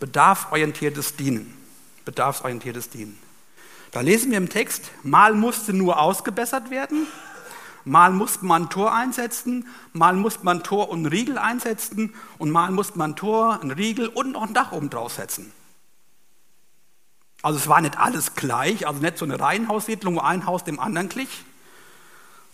[0.00, 1.56] Bedarfsorientiertes Dienen.
[2.04, 3.16] Bedarfsorientiertes Dienen.
[3.92, 7.06] Da lesen wir im Text, mal musste nur ausgebessert werden,
[7.84, 12.98] mal musste man Tor einsetzen, mal musste man Tor und Riegel einsetzen und mal musste
[12.98, 15.52] man Tor, ein Riegel und noch ein Dach oben drauf setzen.
[17.42, 20.80] Also es war nicht alles gleich, also nicht so eine Reihenhaussiedlung, wo ein Haus dem
[20.80, 21.44] anderen glich,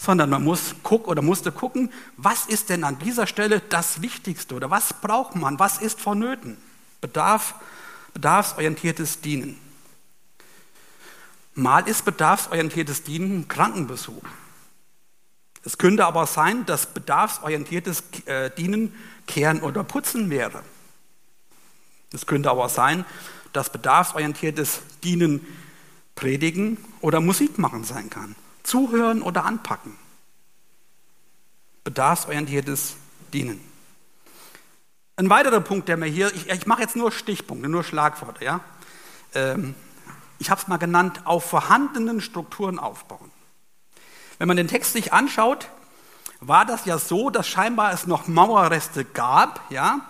[0.02, 4.56] sondern man muss gucken oder musste gucken, was ist denn an dieser Stelle das Wichtigste
[4.56, 6.56] oder was braucht man, was ist vonnöten?
[7.00, 7.54] Bedarf,
[8.12, 9.56] bedarfsorientiertes Dienen.
[11.54, 14.24] Mal ist bedarfsorientiertes Dienen Krankenbesuch.
[15.64, 18.92] Es könnte aber sein, dass bedarfsorientiertes äh, Dienen
[19.28, 20.64] Kehren oder Putzen wäre.
[22.12, 23.04] Es könnte aber sein,
[23.52, 25.46] dass bedarfsorientiertes Dienen
[26.16, 28.34] Predigen oder Musik machen sein kann.
[28.62, 29.96] Zuhören oder anpacken.
[31.84, 32.96] Bedarfsorientiertes
[33.32, 33.60] Dienen.
[35.16, 38.60] Ein weiterer Punkt, der mir hier, ich, ich mache jetzt nur Stichpunkte, nur Schlagworte, ja.
[39.34, 39.74] Ähm,
[40.38, 43.30] ich habe es mal genannt, auf vorhandenen Strukturen aufbauen.
[44.38, 45.68] Wenn man den Text sich anschaut,
[46.40, 50.00] war das ja so, dass scheinbar es noch Mauerreste gab, ja,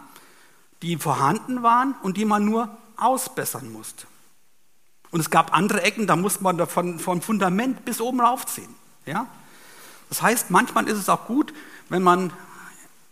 [0.81, 4.07] die vorhanden waren und die man nur ausbessern musste.
[5.13, 8.75] Und es gab andere Ecken, da musste man von, von Fundament bis oben raufziehen.
[9.07, 9.27] Ja?
[10.09, 11.55] Das heißt, manchmal ist es auch gut,
[11.89, 12.33] wenn man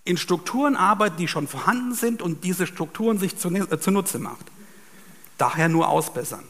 [0.04, 4.46] in Strukturen arbeitet, die schon vorhanden sind und diese Strukturen sich äh, zunutze macht.
[5.38, 6.44] Daher nur ausbessern.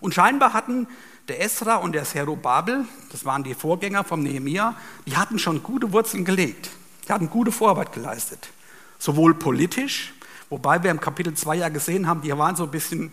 [0.00, 0.86] Und scheinbar hatten
[1.28, 4.74] der Esra und der Zerubabel, das waren die Vorgänger vom Nehemia,
[5.06, 6.70] die hatten schon gute Wurzeln gelegt.
[7.06, 8.50] Die hatten gute Vorarbeit geleistet.
[8.98, 10.12] Sowohl politisch,
[10.50, 13.12] wobei wir im Kapitel 2 ja gesehen haben, die waren so ein bisschen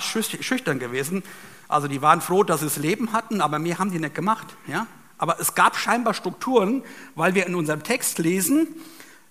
[0.00, 1.22] schüchtern gewesen.
[1.68, 4.46] Also die waren froh, dass sie das Leben hatten, aber mehr haben die nicht gemacht.
[4.66, 4.86] Ja?
[5.18, 6.82] Aber es gab scheinbar Strukturen,
[7.14, 8.68] weil wir in unserem Text lesen,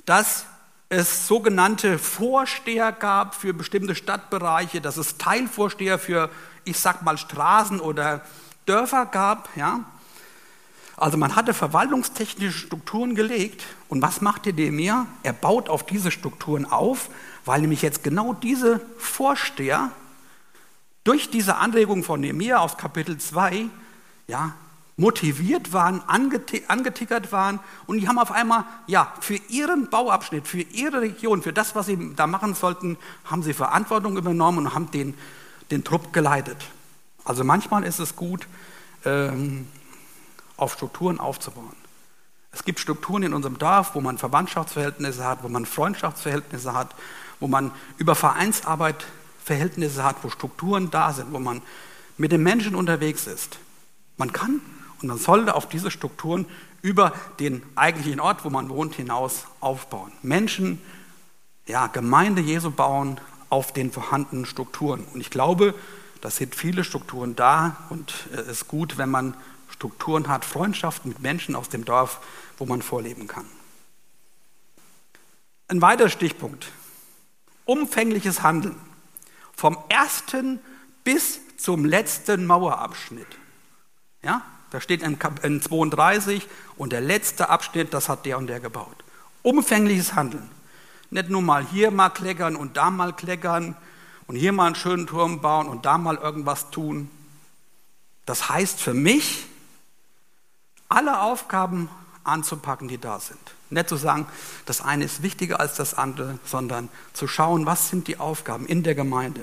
[0.05, 0.45] dass
[0.89, 6.29] es sogenannte Vorsteher gab für bestimmte Stadtbereiche, dass es Teilvorsteher für,
[6.63, 8.21] ich sag mal, Straßen oder
[8.65, 9.49] Dörfer gab.
[9.55, 9.81] Ja?
[10.95, 15.07] Also man hatte verwaltungstechnische Strukturen gelegt und was macht der Nehemiah?
[15.23, 17.09] Er baut auf diese Strukturen auf,
[17.45, 19.91] weil nämlich jetzt genau diese Vorsteher
[21.07, 23.67] durch diese Anregung von Nehemiah aus Kapitel 2
[24.27, 24.53] ja,
[24.97, 30.99] motiviert waren, angetickert waren und die haben auf einmal, ja, für ihren Bauabschnitt, für ihre
[30.99, 35.13] Region, für das, was sie da machen sollten, haben sie Verantwortung übernommen und haben den,
[35.71, 36.57] den Trupp geleitet.
[37.23, 38.45] Also manchmal ist es gut,
[39.05, 39.65] ähm,
[40.57, 41.75] auf Strukturen aufzubauen.
[42.51, 46.95] Es gibt Strukturen in unserem Dorf, wo man Verwandtschaftsverhältnisse hat, wo man Freundschaftsverhältnisse hat,
[47.39, 49.05] wo man über Vereinsarbeit
[49.47, 51.61] Verhältnisse hat, wo Strukturen da sind, wo man
[52.17, 53.59] mit den Menschen unterwegs ist.
[54.17, 54.61] Man kann
[55.01, 56.45] und man sollte auf diese Strukturen
[56.81, 60.11] über den eigentlichen Ort, wo man wohnt, hinaus aufbauen.
[60.21, 60.81] Menschen,
[61.65, 65.05] ja, Gemeinde Jesu bauen auf den vorhandenen Strukturen.
[65.13, 65.73] Und ich glaube,
[66.21, 69.35] das sind viele Strukturen da und es ist gut, wenn man
[69.69, 72.19] Strukturen hat, Freundschaften mit Menschen aus dem Dorf,
[72.57, 73.45] wo man vorleben kann.
[75.67, 76.71] Ein weiterer Stichpunkt.
[77.65, 78.75] Umfängliches Handeln.
[79.57, 80.59] Vom ersten
[81.03, 83.27] bis zum letzten Mauerabschnitt.
[84.21, 89.03] Ja, da steht in 32 und der letzte Abschnitt, das hat der und der gebaut.
[89.41, 90.47] Umfängliches Handeln.
[91.09, 93.75] Nicht nur mal hier mal kleckern und da mal kleckern
[94.27, 97.09] und hier mal einen schönen Turm bauen und da mal irgendwas tun.
[98.27, 99.47] Das heißt für mich,
[100.87, 101.89] alle Aufgaben
[102.27, 103.39] anzupacken, die da sind.
[103.69, 104.27] Nicht zu sagen,
[104.65, 108.83] das eine ist wichtiger als das andere, sondern zu schauen, was sind die Aufgaben in
[108.83, 109.41] der Gemeinde.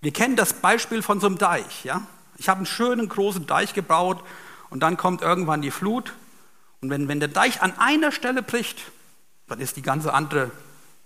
[0.00, 1.84] Wir kennen das Beispiel von so einem Deich.
[1.84, 2.02] Ja?
[2.36, 4.22] Ich habe einen schönen großen Deich gebaut
[4.70, 6.12] und dann kommt irgendwann die Flut.
[6.80, 8.78] Und wenn, wenn der Deich an einer Stelle bricht,
[9.48, 10.50] dann ist die ganze andere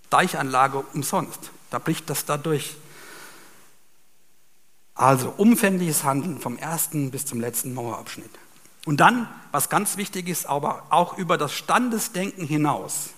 [0.09, 1.51] Deichanlage umsonst.
[1.69, 2.75] Da bricht das dadurch.
[4.93, 8.29] Also umfängliches Handeln vom ersten bis zum letzten Mauerabschnitt.
[8.85, 13.11] Und dann, was ganz wichtig ist, aber auch über das Standesdenken hinaus.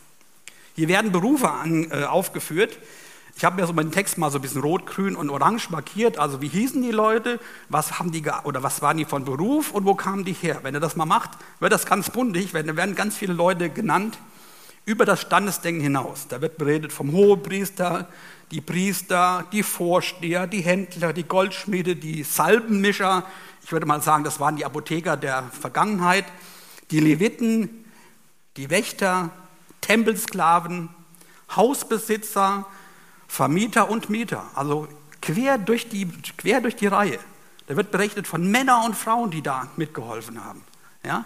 [0.76, 2.78] Hier werden Berufe an, äh, aufgeführt,
[3.36, 6.20] ich habe mir so meinen Text mal so ein bisschen rot, grün und orange markiert.
[6.20, 9.86] Also wie hießen die Leute, was haben die oder was waren die von Beruf und
[9.86, 10.60] wo kamen die her?
[10.62, 14.18] Wenn ihr das mal macht, wird das ganz buntig, da werden ganz viele Leute genannt
[14.86, 16.28] über das Standesdenken hinaus.
[16.28, 18.08] Da wird beredet vom Hohepriester,
[18.52, 23.26] die Priester, die Vorsteher, die Händler, die Goldschmiede, die Salbenmischer.
[23.64, 26.26] Ich würde mal sagen, das waren die Apotheker der Vergangenheit,
[26.92, 27.86] die Leviten,
[28.58, 29.30] die Wächter,
[29.82, 30.90] Tempelsklaven,
[31.56, 32.66] Hausbesitzer,
[33.28, 34.88] Vermieter und Mieter, also
[35.22, 37.20] quer durch die, quer durch die Reihe.
[37.68, 40.64] Da wird berichtet von Männern und Frauen, die da mitgeholfen haben.
[41.06, 41.26] Ja?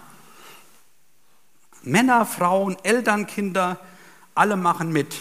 [1.82, 3.78] Männer, Frauen, Eltern, Kinder,
[4.34, 5.16] alle machen mit.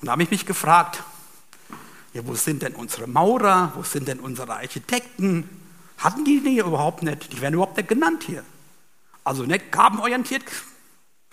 [0.00, 1.02] Und da habe ich mich gefragt,
[2.14, 5.48] ja, wo sind denn unsere Maurer, wo sind denn unsere Architekten?
[5.98, 7.32] Hatten die die überhaupt nicht?
[7.32, 8.44] Die werden überhaupt nicht genannt hier.
[9.24, 10.44] Also nicht gabenorientiert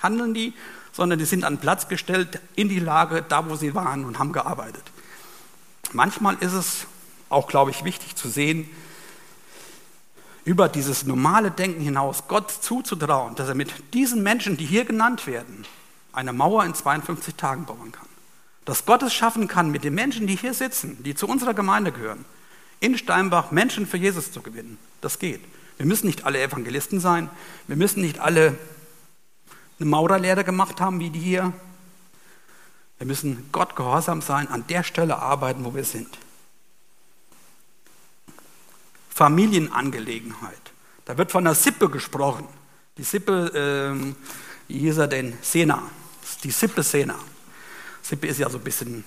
[0.01, 0.53] handeln die,
[0.91, 4.31] sondern die sind an Platz gestellt in die Lage, da wo sie waren und haben
[4.31, 4.83] gearbeitet.
[5.93, 6.87] Manchmal ist es
[7.29, 8.67] auch, glaube ich, wichtig zu sehen,
[10.43, 15.27] über dieses normale Denken hinaus Gott zuzutrauen, dass er mit diesen Menschen, die hier genannt
[15.27, 15.65] werden,
[16.13, 18.07] eine Mauer in 52 Tagen bauen kann.
[18.71, 21.91] Dass Gott es schaffen kann, mit den Menschen, die hier sitzen, die zu unserer Gemeinde
[21.91, 22.23] gehören,
[22.79, 24.77] in Steinbach Menschen für Jesus zu gewinnen.
[25.01, 25.41] Das geht.
[25.75, 27.29] Wir müssen nicht alle Evangelisten sein,
[27.67, 28.57] wir müssen nicht alle
[29.77, 31.51] eine Maurerlehre gemacht haben wie die hier.
[32.97, 36.17] Wir müssen Gott gehorsam sein, an der Stelle arbeiten, wo wir sind.
[39.09, 40.71] Familienangelegenheit.
[41.03, 42.47] Da wird von der Sippe gesprochen.
[42.97, 44.15] Die Sippe, ähm,
[44.69, 45.37] wie hieß er denn?
[45.41, 45.83] Sena.
[46.45, 47.19] Die Sippe Sena.
[48.11, 49.05] Sippe ist ja so ein bisschen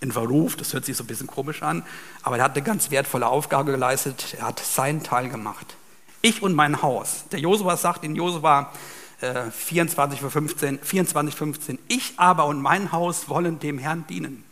[0.00, 1.82] in Verruf, das hört sich so ein bisschen komisch an,
[2.22, 4.36] aber er hat eine ganz wertvolle Aufgabe geleistet.
[4.38, 5.76] Er hat seinen Teil gemacht.
[6.22, 7.24] Ich und mein Haus.
[7.30, 8.72] Der Josua sagt in Josua
[9.20, 11.78] 24, 15, 24, 15.
[11.88, 14.44] Ich aber und mein Haus wollen dem Herrn dienen.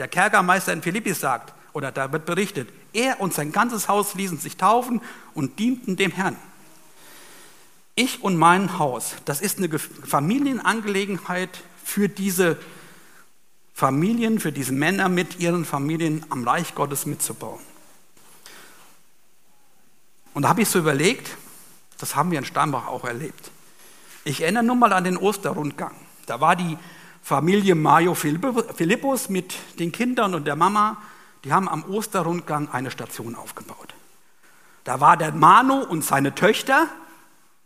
[0.00, 4.38] Der Kerkermeister in Philippi sagt, oder da wird berichtet, er und sein ganzes Haus ließen
[4.38, 5.00] sich taufen
[5.32, 6.36] und dienten dem Herrn.
[7.94, 12.58] Ich und mein Haus, das ist eine Familienangelegenheit für diese
[13.82, 17.58] Familien, für diese Männer mit ihren Familien am Reich Gottes mitzubauen.
[20.34, 21.36] Und da habe ich so überlegt,
[21.98, 23.50] das haben wir in Steinbach auch erlebt.
[24.22, 25.96] Ich erinnere nur mal an den Osterrundgang.
[26.26, 26.78] Da war die
[27.22, 30.98] Familie Mario Philippus mit den Kindern und der Mama,
[31.42, 33.94] die haben am Osterrundgang eine Station aufgebaut.
[34.84, 36.86] Da war der Manu und seine Töchter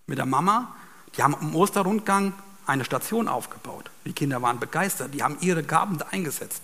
[0.06, 0.74] mit der Mama,
[1.14, 2.32] die haben am Osterrundgang
[2.66, 3.90] eine Station aufgebaut.
[4.04, 6.62] Die Kinder waren begeistert, die haben ihre Gaben eingesetzt.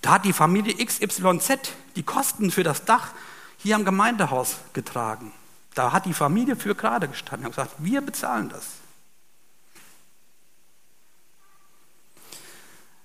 [0.00, 3.12] Da hat die Familie XYZ die Kosten für das Dach
[3.58, 5.32] hier am Gemeindehaus getragen.
[5.74, 8.66] Da hat die Familie für gerade gestanden und gesagt, wir bezahlen das.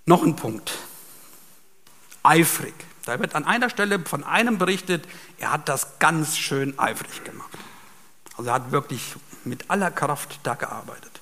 [0.05, 0.73] Noch ein Punkt.
[2.23, 2.73] Eifrig.
[3.05, 5.07] Da wird an einer Stelle von einem berichtet,
[5.37, 7.57] er hat das ganz schön eifrig gemacht.
[8.37, 11.21] Also er hat wirklich mit aller Kraft da gearbeitet.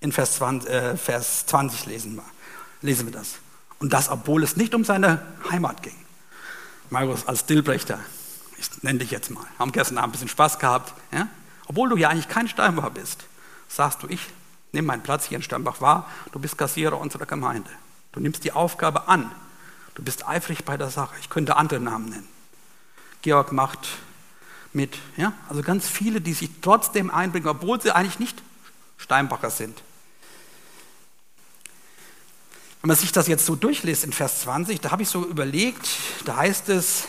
[0.00, 2.24] In Vers 20, äh, Vers 20 lesen, wir,
[2.80, 3.34] lesen wir das.
[3.78, 5.96] Und das, obwohl es nicht um seine Heimat ging.
[6.90, 7.98] Marius als Dillbrechter,
[8.58, 10.92] ich nenne dich jetzt mal, haben gestern Abend ein bisschen Spaß gehabt.
[11.10, 11.28] Ja?
[11.66, 13.24] Obwohl du ja eigentlich kein Steinbach bist,
[13.68, 14.20] sagst du, ich
[14.72, 17.70] nehme meinen Platz hier in Steinbach wahr, du bist Kassierer unserer Gemeinde.
[18.12, 19.30] Du nimmst die Aufgabe an.
[19.94, 21.14] Du bist eifrig bei der Sache.
[21.20, 22.28] Ich könnte andere Namen nennen.
[23.22, 23.88] Georg macht
[24.72, 24.98] mit.
[25.16, 25.32] Ja?
[25.48, 28.42] Also ganz viele, die sich trotzdem einbringen, obwohl sie eigentlich nicht
[28.98, 29.82] Steinbacher sind.
[32.80, 35.88] Wenn man sich das jetzt so durchliest in Vers 20, da habe ich so überlegt,
[36.24, 37.04] da heißt es,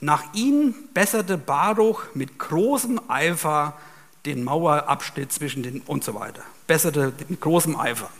[0.00, 3.78] nach ihm besserte Baruch mit großem Eifer
[4.26, 6.42] den Mauerabschnitt zwischen den und so weiter.
[6.66, 8.10] Besserte mit großem Eifer.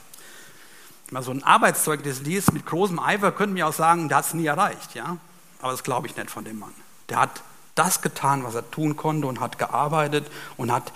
[1.06, 4.26] Wenn man so ein Arbeitszeugnis liest mit großem Eifer, könnte man auch sagen, der hat
[4.26, 4.94] es nie erreicht.
[4.94, 5.16] Ja?
[5.60, 6.74] Aber das glaube ich nicht von dem Mann.
[7.08, 7.42] Der hat
[7.74, 10.92] das getan, was er tun konnte und hat gearbeitet und hat,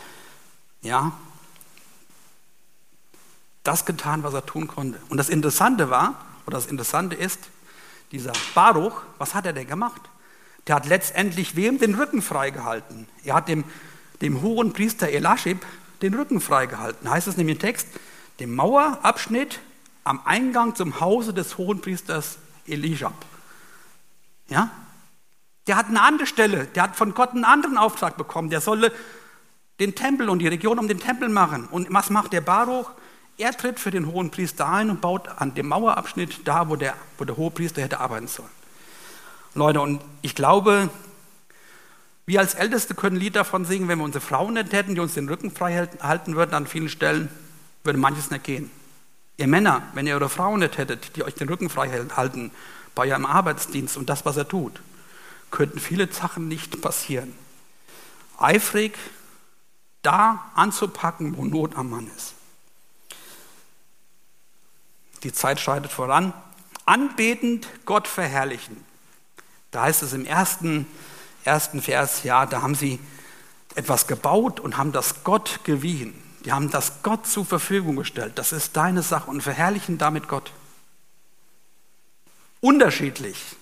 [0.82, 1.12] ja,
[3.62, 5.00] das getan, was er tun konnte.
[5.08, 6.14] Und das Interessante war,
[6.46, 7.40] oder das Interessante ist,
[8.12, 10.00] dieser Baruch, was hat er denn gemacht?
[10.66, 13.08] Der hat letztendlich wem den Rücken freigehalten?
[13.24, 13.64] Er hat dem,
[14.20, 15.64] dem hohen Priester Elashib
[16.02, 17.08] den Rücken freigehalten.
[17.08, 17.88] Heißt es nämlich im Text,
[18.38, 19.60] dem Mauerabschnitt
[20.04, 23.24] am Eingang zum Hause des hohen Priesters Elishab.
[24.48, 24.70] Ja?
[25.66, 28.50] Der hat eine andere Stelle, der hat von Gott einen anderen Auftrag bekommen.
[28.50, 28.92] Der solle
[29.80, 31.66] den Tempel und die Region um den Tempel machen.
[31.66, 32.90] Und was macht der Baruch?
[33.38, 36.94] Er tritt für den hohen Priester ein und baut an dem Mauerabschnitt da, wo der,
[37.18, 38.48] wo der hohe Priester hätte arbeiten sollen.
[39.54, 40.88] Leute, und ich glaube,
[42.24, 45.00] wir als Älteste können ein Lied davon singen, wenn wir unsere Frauen nicht hätten, die
[45.00, 47.28] uns den Rücken frei halten würden an vielen Stellen,
[47.84, 48.70] würde manches nicht gehen.
[49.36, 52.50] Ihr Männer, wenn ihr eure Frauen nicht hättet, die euch den Rücken frei halten
[52.94, 54.80] bei eurem Arbeitsdienst und das, was er tut,
[55.50, 57.32] könnten viele Sachen nicht passieren.
[58.38, 58.96] Eifrig
[60.02, 62.34] da anzupacken, wo Not am Mann ist.
[65.22, 66.32] Die Zeit schreitet voran.
[66.84, 68.84] Anbetend Gott verherrlichen.
[69.70, 70.86] Da heißt es im ersten,
[71.44, 73.00] ersten Vers, ja, da haben sie
[73.74, 76.14] etwas gebaut und haben das Gott gewiehen.
[76.44, 78.38] Die haben das Gott zur Verfügung gestellt.
[78.38, 80.52] Das ist deine Sache und verherrlichen damit Gott.
[82.60, 83.56] Unterschiedlich.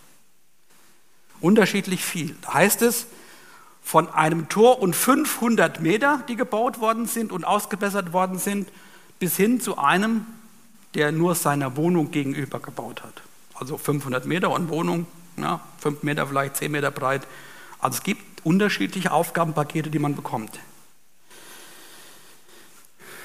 [1.44, 2.34] Unterschiedlich viel.
[2.40, 3.06] Da heißt es,
[3.82, 8.68] von einem Tor und 500 Meter, die gebaut worden sind und ausgebessert worden sind,
[9.18, 10.24] bis hin zu einem
[10.94, 13.22] der nur seiner Wohnung gegenüber gebaut hat.
[13.54, 17.26] Also 500 Meter und Wohnung, ja, 5 Meter vielleicht, 10 Meter breit.
[17.78, 20.58] Also es gibt unterschiedliche Aufgabenpakete, die man bekommt.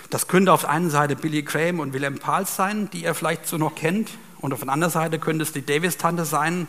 [0.10, 3.48] Das könnte auf der einen Seite Billy Graham und Wilhelm Pals sein, die ihr vielleicht
[3.48, 4.10] so noch kennt.
[4.40, 6.68] Und auf der anderen Seite könnte es die Davis-Tante sein,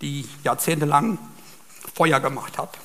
[0.00, 1.18] die jahrzehntelang
[1.94, 2.78] Feuer gemacht hat.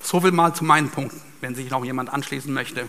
[0.00, 2.88] So viel mal zu meinen Punkten wenn sich noch jemand anschließen möchte.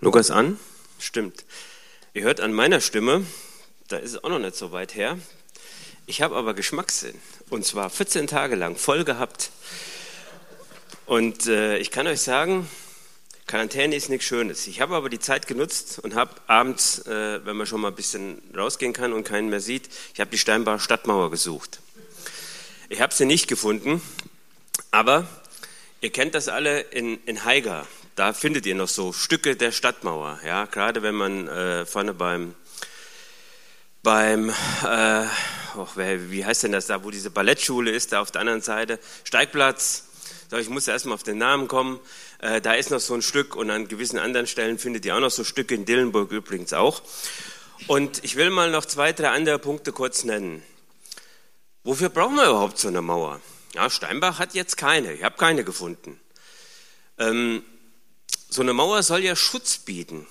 [0.00, 0.60] Lukas an?
[0.98, 1.44] Stimmt.
[2.12, 3.26] Ihr hört an meiner Stimme,
[3.88, 5.18] da ist es auch noch nicht so weit her.
[6.06, 7.18] Ich habe aber Geschmackssinn.
[7.50, 9.50] Und zwar 14 Tage lang voll gehabt.
[11.06, 12.68] Und äh, ich kann euch sagen,
[13.46, 14.66] Quarantäne ist nichts Schönes.
[14.66, 17.94] Ich habe aber die Zeit genutzt und habe abends, äh, wenn man schon mal ein
[17.94, 21.80] bisschen rausgehen kann und keinen mehr sieht, ich habe die Steinbacher Stadtmauer gesucht.
[22.88, 24.00] Ich habe sie nicht gefunden,
[24.90, 25.26] aber
[26.00, 27.86] ihr kennt das alle in, in Haiger.
[28.16, 30.40] Da findet ihr noch so Stücke der Stadtmauer.
[30.44, 32.54] Ja, gerade wenn man äh, vorne beim
[34.04, 35.26] beim, äh,
[35.76, 39.00] oh, wie heißt denn das da, wo diese Ballettschule ist, da auf der anderen Seite,
[39.24, 40.04] Steigplatz.
[40.60, 41.98] Ich muss erstmal auf den Namen kommen.
[42.38, 45.20] Äh, da ist noch so ein Stück und an gewissen anderen Stellen findet ihr auch
[45.20, 47.02] noch so Stücke, in Dillenburg übrigens auch.
[47.88, 50.62] Und ich will mal noch zwei, drei andere Punkte kurz nennen.
[51.82, 53.40] Wofür brauchen wir überhaupt so eine Mauer?
[53.74, 56.20] Ja, Steinbach hat jetzt keine, ich habe keine gefunden.
[57.18, 57.64] Ähm,
[58.48, 60.26] so eine Mauer soll ja Schutz bieten.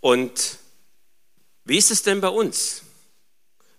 [0.00, 0.58] Und
[1.68, 2.82] wie ist es denn bei uns?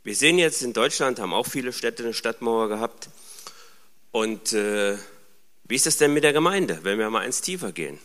[0.03, 3.09] Wir sehen jetzt in Deutschland, haben auch viele Städte eine Stadtmauer gehabt.
[4.11, 4.95] Und äh,
[5.63, 7.99] wie ist es denn mit der Gemeinde, wenn wir mal eins tiefer gehen?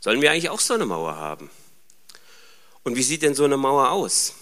[0.00, 1.48] Sollen wir eigentlich auch so eine Mauer haben?
[2.82, 4.34] Und wie sieht denn so eine Mauer aus?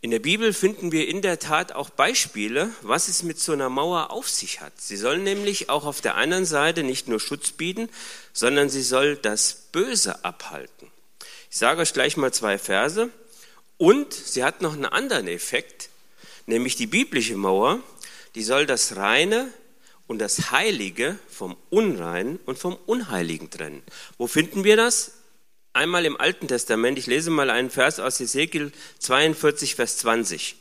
[0.00, 3.68] In der Bibel finden wir in der Tat auch Beispiele, was es mit so einer
[3.68, 4.72] Mauer auf sich hat.
[4.80, 7.88] Sie soll nämlich auch auf der anderen Seite nicht nur Schutz bieten,
[8.32, 10.90] sondern sie soll das Böse abhalten.
[11.50, 13.10] Ich sage euch gleich mal zwei Verse.
[13.80, 15.88] Und sie hat noch einen anderen Effekt,
[16.44, 17.80] nämlich die biblische Mauer,
[18.34, 19.50] die soll das Reine
[20.06, 23.82] und das Heilige vom Unreinen und vom Unheiligen trennen.
[24.18, 25.12] Wo finden wir das?
[25.72, 30.56] Einmal im Alten Testament, ich lese mal einen Vers aus Ezekiel 42, Vers 20.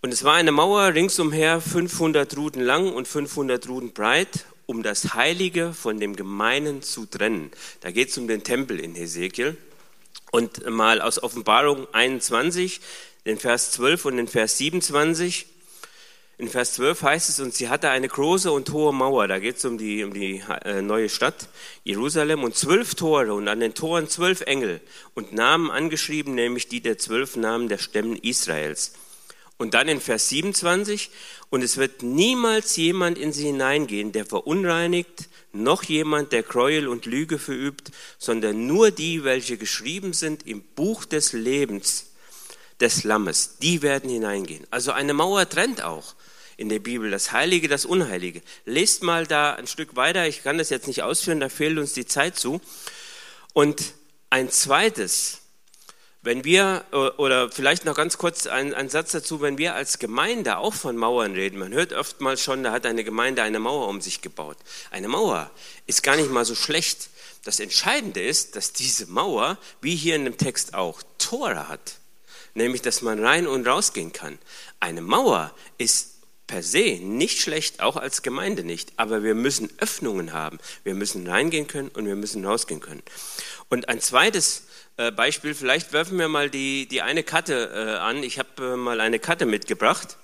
[0.00, 5.14] Und es war eine Mauer ringsumher 500 Ruden lang und 500 Ruden breit, um das
[5.14, 7.50] Heilige von dem Gemeinen zu trennen.
[7.80, 9.56] Da geht es um den Tempel in Ezekiel.
[10.30, 12.80] Und mal aus Offenbarung 21,
[13.26, 15.46] den Vers 12 und den Vers 27.
[16.38, 19.58] In Vers 12 heißt es, und sie hatte eine große und hohe Mauer, da geht
[19.58, 21.48] es um die, um die äh, neue Stadt
[21.84, 24.80] Jerusalem, und zwölf Tore und an den Toren zwölf Engel
[25.14, 28.94] und Namen angeschrieben, nämlich die der zwölf Namen der Stämmen Israels.
[29.60, 31.10] Und dann in Vers 27,
[31.50, 37.04] und es wird niemals jemand in sie hineingehen, der verunreinigt, noch jemand, der Gräuel und
[37.04, 42.06] Lüge verübt, sondern nur die, welche geschrieben sind im Buch des Lebens
[42.80, 44.66] des Lammes, die werden hineingehen.
[44.70, 46.14] Also eine Mauer trennt auch
[46.56, 48.40] in der Bibel, das Heilige, das Unheilige.
[48.64, 51.92] Lest mal da ein Stück weiter, ich kann das jetzt nicht ausführen, da fehlt uns
[51.92, 52.62] die Zeit zu.
[53.52, 53.92] Und
[54.30, 55.42] ein zweites,
[56.22, 56.84] wenn wir,
[57.16, 61.32] oder vielleicht noch ganz kurz ein, Satz dazu, wenn wir als Gemeinde auch von Mauern
[61.32, 64.58] reden, man hört oftmals schon, da hat eine Gemeinde eine Mauer um sich gebaut.
[64.90, 65.50] Eine Mauer
[65.86, 67.08] ist gar nicht mal so schlecht.
[67.44, 71.94] Das Entscheidende ist, dass diese Mauer, wie hier in dem Text auch, Tore hat.
[72.52, 74.38] Nämlich, dass man rein und rausgehen kann.
[74.78, 76.16] Eine Mauer ist
[76.46, 80.58] per se nicht schlecht, auch als Gemeinde nicht, aber wir müssen Öffnungen haben.
[80.82, 83.02] Wir müssen reingehen können und wir müssen rausgehen können.
[83.68, 84.69] Und ein zweites äh,
[85.10, 88.22] Beispiel, vielleicht werfen wir mal die, die eine Karte äh, an.
[88.22, 90.16] Ich habe äh, mal eine Karte mitgebracht.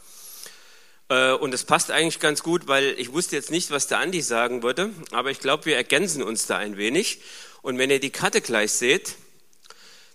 [1.09, 4.65] Und es passt eigentlich ganz gut, weil ich wusste jetzt nicht, was der Andi sagen
[4.65, 7.21] würde, aber ich glaube, wir ergänzen uns da ein wenig.
[7.63, 9.15] Und wenn ihr die Karte gleich seht,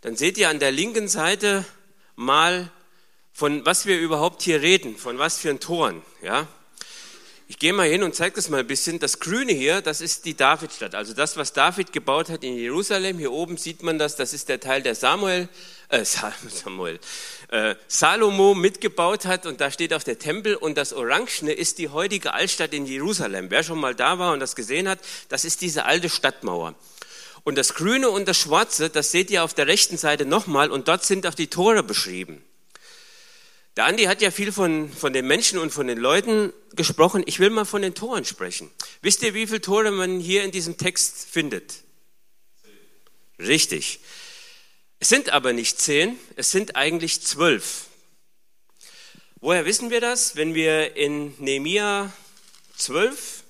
[0.01, 1.63] dann seht ihr an der linken Seite
[2.17, 2.69] mal
[3.33, 6.47] von was wir überhaupt hier reden, von was für ein Toren, ja.
[7.51, 8.99] Ich gehe mal hin und zeige das mal ein bisschen.
[8.99, 13.17] Das Grüne hier, das ist die Davidstadt, also das, was David gebaut hat in Jerusalem.
[13.17, 15.49] Hier oben sieht man das, das ist der Teil, der Samuel,
[15.89, 16.05] äh,
[16.47, 16.97] Samuel,
[17.49, 21.89] äh, Salomo mitgebaut hat und da steht auch der Tempel und das Orangene ist die
[21.89, 23.47] heutige Altstadt in Jerusalem.
[23.51, 26.73] Wer schon mal da war und das gesehen hat, das ist diese alte Stadtmauer.
[27.43, 30.87] Und das Grüne und das Schwarze, das seht ihr auf der rechten Seite nochmal und
[30.87, 32.45] dort sind auch die Tore beschrieben.
[33.77, 37.23] Der Andi hat ja viel von, von den Menschen und von den Leuten gesprochen.
[37.25, 38.69] Ich will mal von den Toren sprechen.
[39.01, 41.75] Wisst ihr, wie viele Tore man hier in diesem Text findet?
[43.39, 44.01] Richtig.
[44.99, 47.85] Es sind aber nicht zehn, es sind eigentlich zwölf.
[49.39, 50.35] Woher wissen wir das?
[50.35, 52.11] Wenn wir in Nehemia
[52.75, 53.43] 12,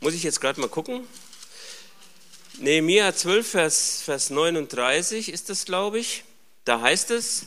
[0.00, 1.06] muss ich jetzt gerade mal gucken,
[2.58, 6.24] Nehemia 12, Vers, Vers 39 ist das, glaube ich,
[6.64, 7.46] da heißt es,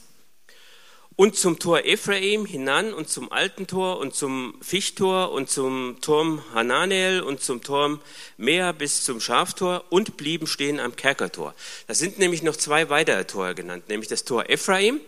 [1.22, 6.44] und zum Tor Ephraim hinan und zum alten Tor und zum Fichtor und zum Turm
[6.56, 8.02] Hananel und zum Turm
[8.38, 11.54] Mea bis zum Schaftor und blieben stehen am Kerkertor.
[11.86, 15.00] Da sind nämlich noch zwei weitere Tore genannt, nämlich das Tor Ephraim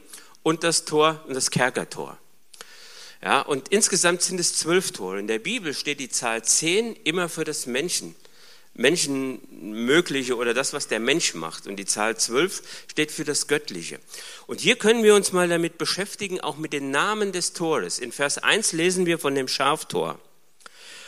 [0.43, 2.15] und das Tor und das Kerkertor.
[3.23, 5.17] Ja, und insgesamt sind es zwölf Tore.
[5.17, 8.13] In der Bibel steht die Zahl zehn immer für das Menschen.
[8.75, 11.67] Menschenmögliche oder das, was der Mensch macht.
[11.67, 13.99] Und die Zahl 12 steht für das Göttliche.
[14.47, 17.99] Und hier können wir uns mal damit beschäftigen, auch mit den Namen des Tores.
[17.99, 20.19] In Vers 1 lesen wir von dem Schaftor.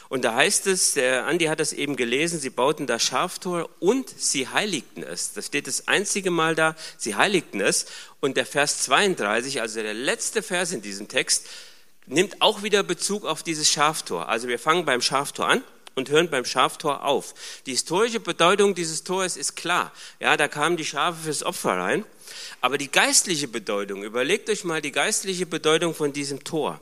[0.08, 4.08] Und da heißt es, der Andi hat das eben gelesen, sie bauten das Schaftor und
[4.08, 5.34] sie heiligten es.
[5.34, 7.88] Das steht das einzige Mal da, sie heiligten es.
[8.20, 11.48] Und der Vers 32, also der letzte Vers in diesem Text,
[12.06, 14.30] nimmt auch wieder Bezug auf dieses Schaftor.
[14.30, 15.64] Also wir fangen beim Schaftor an
[15.96, 17.34] und hören beim Schaftor auf.
[17.66, 19.92] Die historische Bedeutung dieses Tores ist klar.
[20.20, 22.06] Ja, da kamen die Schafe fürs Opfer rein.
[22.62, 26.82] Aber die geistliche Bedeutung, überlegt euch mal die geistliche Bedeutung von diesem Tor.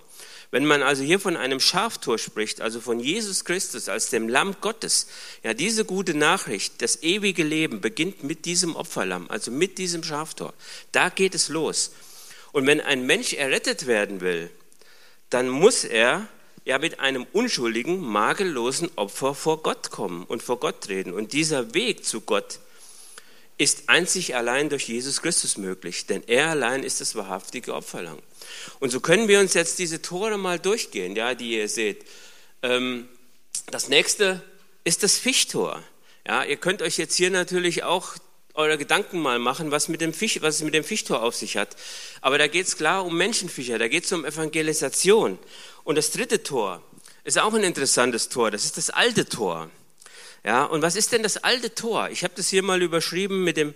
[0.50, 4.56] Wenn man also hier von einem Schaftor spricht, also von Jesus Christus als dem Lamm
[4.62, 5.08] Gottes,
[5.42, 10.54] ja, diese gute Nachricht, das ewige Leben beginnt mit diesem Opferlamm, also mit diesem Schaftor.
[10.92, 11.92] Da geht es los.
[12.52, 14.52] Und wenn ein Mensch errettet werden will,
[15.32, 16.28] dann muss er
[16.66, 21.14] ja mit einem unschuldigen, makellosen Opfer vor Gott kommen und vor Gott treten.
[21.14, 22.60] Und dieser Weg zu Gott
[23.58, 28.20] ist einzig allein durch Jesus Christus möglich, denn er allein ist das wahrhaftige Opferlamm.
[28.80, 32.06] Und so können wir uns jetzt diese Tore mal durchgehen, ja, die ihr seht.
[32.62, 33.08] Ähm,
[33.68, 34.42] das nächste
[34.84, 35.84] ist das Fischtor.
[36.26, 38.16] Ja, ihr könnt euch jetzt hier natürlich auch
[38.56, 41.58] eure Gedanken mal machen, was, mit dem Fisch, was es mit dem Fischtor auf sich
[41.58, 41.76] hat.
[42.22, 45.40] Aber da geht es klar um Menschenfischer, da geht es um Evangelisation.
[45.84, 46.82] Und das dritte Tor
[47.24, 49.70] ist auch ein interessantes Tor, das ist das alte Tor.
[50.46, 52.10] Ja, und was ist denn das alte Tor?
[52.10, 53.74] Ich habe das hier mal überschrieben mit dem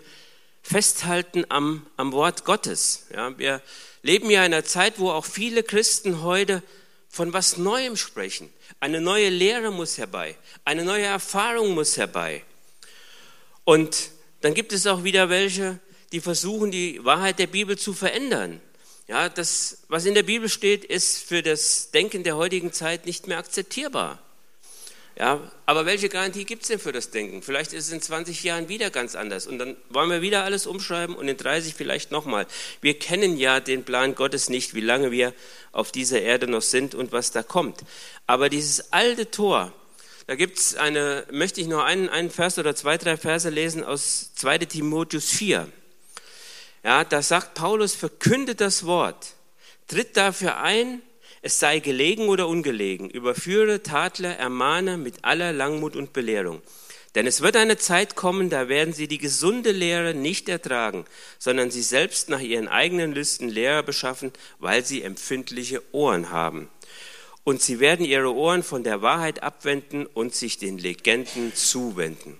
[0.61, 3.05] Festhalten am, am Wort Gottes.
[3.13, 3.61] Ja, wir
[4.01, 6.61] leben ja in einer Zeit, wo auch viele Christen heute
[7.09, 8.51] von was Neuem sprechen.
[8.81, 12.43] Eine neue Lehre muss herbei, eine neue Erfahrung muss herbei.
[13.63, 15.79] Und dann gibt es auch wieder welche,
[16.11, 18.61] die versuchen, die Wahrheit der Bibel zu verändern.
[19.07, 23.27] Ja, das, was in der Bibel steht, ist für das Denken der heutigen Zeit nicht
[23.27, 24.19] mehr akzeptierbar.
[25.17, 27.41] Ja, aber welche Garantie gibt es denn für das Denken?
[27.41, 30.67] Vielleicht ist es in 20 Jahren wieder ganz anders und dann wollen wir wieder alles
[30.67, 32.45] umschreiben und in 30 vielleicht nochmal.
[32.81, 35.33] Wir kennen ja den Plan Gottes nicht, wie lange wir
[35.71, 37.79] auf dieser Erde noch sind und was da kommt.
[38.27, 39.73] Aber dieses alte Tor,
[40.27, 43.83] da gibt es eine, möchte ich noch einen, einen Vers oder zwei, drei Verse lesen
[43.83, 45.67] aus 2 Timotheus 4.
[46.87, 49.33] Ja, da sagt Paulus, verkündet das Wort,
[49.89, 51.01] tritt dafür ein,
[51.41, 56.61] es sei gelegen oder ungelegen, überführe, tadle, ermahne mit aller Langmut und Belehrung.
[57.13, 61.03] Denn es wird eine Zeit kommen, da werden sie die gesunde Lehre nicht ertragen,
[61.39, 66.69] sondern sie selbst nach ihren eigenen Lüsten Lehrer beschaffen, weil sie empfindliche Ohren haben.
[67.43, 72.39] Und sie werden ihre Ohren von der Wahrheit abwenden und sich den Legenden zuwenden.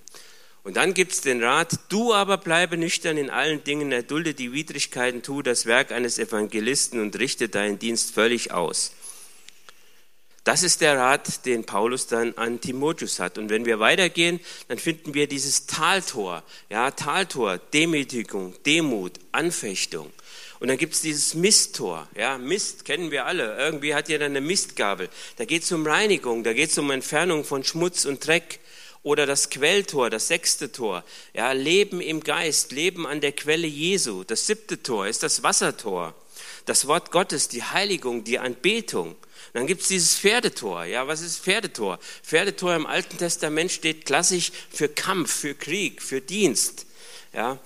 [0.68, 4.52] Und dann gibt es den Rat, du aber bleibe nüchtern in allen Dingen, erdulde die
[4.52, 8.92] Widrigkeiten, tu das Werk eines Evangelisten und richte deinen Dienst völlig aus.
[10.44, 13.38] Das ist der Rat, den Paulus dann an Timotheus hat.
[13.38, 16.44] Und wenn wir weitergehen, dann finden wir dieses Taltor.
[16.70, 20.12] Ja, Taltor, Demütigung, Demut, Anfechtung.
[20.60, 22.10] Und dann gibt es dieses Misttor.
[22.14, 23.58] Ja, Mist kennen wir alle.
[23.58, 25.08] Irgendwie hat jeder eine Mistgabel.
[25.38, 28.60] Da geht es um Reinigung, da geht es um Entfernung von Schmutz und Dreck.
[29.08, 31.02] Oder das Quelltor, das sechste Tor.
[31.34, 34.26] Ja, Leben im Geist, Leben an der Quelle Jesu.
[34.26, 36.14] Das siebte Tor ist das Wassertor.
[36.66, 39.16] Das Wort Gottes, die Heiligung, die Anbetung.
[39.54, 40.84] Dann gibt es dieses Pferdetor.
[40.84, 42.00] Ja, was ist Pferdetor?
[42.22, 46.86] Pferdetor im Alten Testament steht klassisch für Kampf, für Krieg, für Dienst.
[47.32, 47.60] Ja,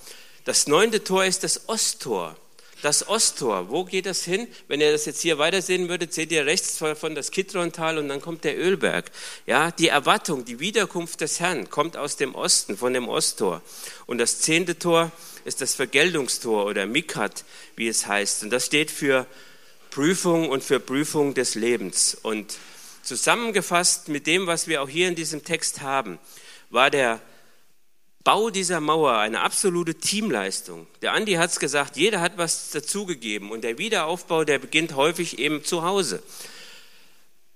[0.44, 2.36] das neunte Tor ist das Osttor.
[2.82, 4.48] Das Osttor, wo geht das hin?
[4.66, 8.20] Wenn ihr das jetzt hier weitersehen würdet, seht ihr rechts von das Kidrontal und dann
[8.20, 9.12] kommt der Ölberg.
[9.46, 13.62] Ja, die Erwartung, die Wiederkunft des Herrn kommt aus dem Osten, von dem Osttor.
[14.06, 15.12] Und das zehnte Tor
[15.44, 17.44] ist das Vergeltungstor oder Mikat,
[17.76, 18.42] wie es heißt.
[18.42, 19.28] Und das steht für
[19.90, 22.16] Prüfung und für Prüfung des Lebens.
[22.20, 22.58] Und
[23.04, 26.18] zusammengefasst mit dem, was wir auch hier in diesem Text haben,
[26.70, 27.20] war der
[28.24, 30.86] Bau dieser Mauer eine absolute Teamleistung.
[31.00, 35.38] Der Andi hat es gesagt, jeder hat was dazugegeben und der Wiederaufbau, der beginnt häufig
[35.38, 36.22] eben zu Hause.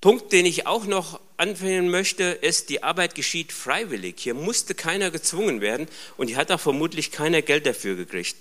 [0.00, 4.16] Punkt, den ich auch noch anführen möchte, ist, die Arbeit geschieht freiwillig.
[4.18, 5.86] Hier musste keiner gezwungen werden
[6.16, 8.36] und hier hat auch vermutlich keiner Geld dafür gekriegt.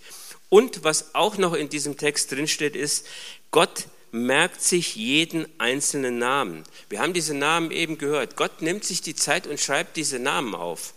[0.50, 3.06] Und was auch noch in diesem Text drinsteht, ist,
[3.52, 6.64] Gott merkt sich jeden einzelnen Namen.
[6.90, 8.36] Wir haben diese Namen eben gehört.
[8.36, 10.94] Gott nimmt sich die Zeit und schreibt diese Namen auf.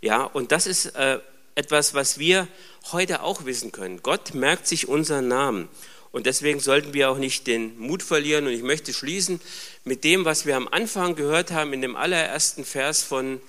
[0.00, 1.18] Ja, und das ist äh,
[1.54, 2.46] etwas, was wir
[2.92, 4.02] heute auch wissen können.
[4.02, 5.68] Gott merkt sich unseren Namen.
[6.10, 8.46] Und deswegen sollten wir auch nicht den Mut verlieren.
[8.46, 9.40] Und ich möchte schließen
[9.84, 13.40] mit dem, was wir am Anfang gehört haben in dem allerersten Vers von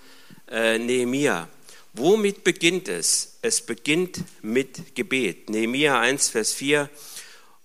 [0.50, 1.48] äh, Nehemia.
[1.94, 3.38] Womit beginnt es?
[3.42, 5.50] Es beginnt mit Gebet.
[5.50, 6.90] Nehemia 1, Vers 4.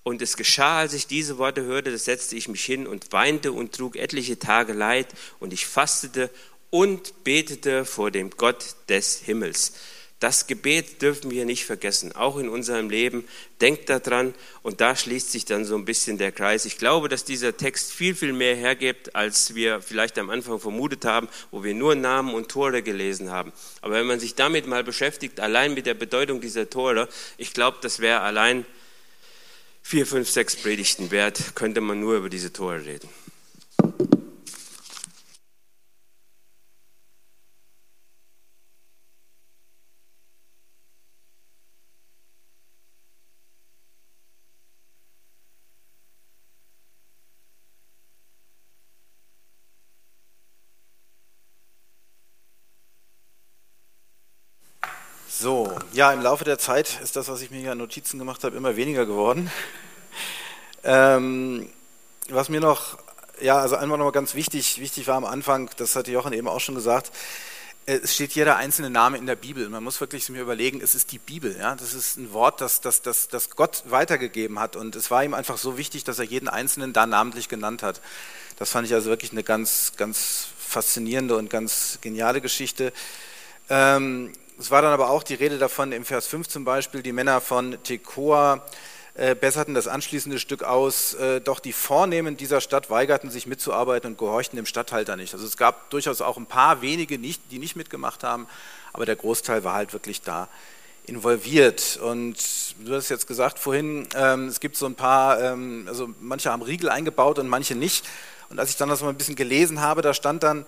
[0.03, 3.53] Und es geschah, als ich diese Worte hörte, da setzte ich mich hin und weinte
[3.53, 5.09] und trug etliche Tage Leid
[5.41, 6.31] und ich fastete
[6.75, 9.75] und betete vor dem Gott des Himmels.
[10.19, 13.29] Das Gebet dürfen wir nicht vergessen, auch in unserem Leben.
[13.61, 16.65] Denkt daran und da schließt sich dann so ein bisschen der Kreis.
[16.65, 21.05] Ich glaube, dass dieser Text viel, viel mehr hergibt, als wir vielleicht am Anfang vermutet
[21.05, 23.53] haben, wo wir nur Namen und Tore gelesen haben.
[23.81, 27.09] Aber wenn man sich damit mal beschäftigt, allein mit der Bedeutung dieser Tore,
[27.39, 28.67] ich glaube, das wäre allein
[29.81, 33.09] vier, fünf, sechs Predigten wert, könnte man nur über diese Tore reden.
[55.45, 55.69] So,
[56.05, 58.59] ja, im Laufe der Zeit ist das, was ich mir hier an Notizen gemacht habe,
[58.59, 59.51] immer weniger geworden.
[60.87, 61.71] Ähm,
[62.29, 62.99] was mir noch,
[63.41, 66.47] ja, also einmal noch mal ganz wichtig, wichtig war am Anfang, das hatte Jochen eben
[66.47, 67.11] auch schon gesagt,
[67.87, 69.67] äh, es steht jeder einzelne Name in der Bibel.
[69.71, 71.57] Man muss wirklich mir überlegen, es ist die Bibel.
[71.59, 71.75] Ja?
[71.75, 74.77] Das ist ein Wort, das, das, das, das Gott weitergegeben hat.
[74.77, 78.03] Und es war ihm einfach so wichtig, dass er jeden Einzelnen da namentlich genannt hat.
[78.59, 82.93] Das fand ich also wirklich eine ganz, ganz faszinierende und ganz geniale Geschichte.
[83.71, 87.13] Ähm, es war dann aber auch die Rede davon im Vers 5 zum Beispiel, die
[87.13, 88.65] Männer von Tekoa
[89.15, 94.13] äh, besserten das anschließende Stück aus, äh, doch die Vornehmen dieser Stadt weigerten sich mitzuarbeiten
[94.13, 95.35] und gehorchten dem Statthalter nicht.
[95.35, 98.47] Also es gab durchaus auch ein paar wenige, nicht, die nicht mitgemacht haben,
[98.93, 100.49] aber der Großteil war halt wirklich da
[101.07, 101.99] involviert.
[102.03, 102.37] Und
[102.85, 106.63] du hast jetzt gesagt vorhin, ähm, es gibt so ein paar, ähm, also manche haben
[106.63, 108.07] Riegel eingebaut und manche nicht.
[108.51, 110.65] Und als ich dann das mal ein bisschen gelesen habe, da stand dann,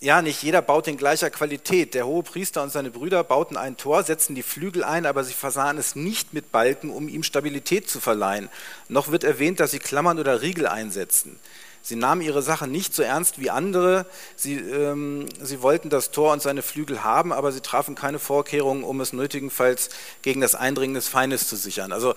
[0.00, 1.92] ja, nicht jeder baut in gleicher Qualität.
[1.92, 5.34] Der hohe Priester und seine Brüder bauten ein Tor, setzten die Flügel ein, aber sie
[5.34, 8.48] versahen es nicht mit Balken, um ihm Stabilität zu verleihen.
[8.88, 11.38] Noch wird erwähnt, dass sie Klammern oder Riegel einsetzten.
[11.82, 14.06] Sie nahmen ihre Sache nicht so ernst wie andere.
[14.36, 18.84] Sie, ähm, sie wollten das Tor und seine Flügel haben, aber sie trafen keine Vorkehrungen,
[18.84, 19.90] um es nötigenfalls
[20.22, 21.92] gegen das Eindringen des Feindes zu sichern.
[21.92, 22.14] Also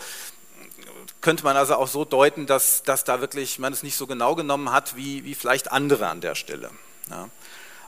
[1.20, 4.36] könnte man also auch so deuten, dass, dass da wirklich man es nicht so genau
[4.36, 6.70] genommen hat wie, wie vielleicht andere an der Stelle.
[7.10, 7.30] Ja.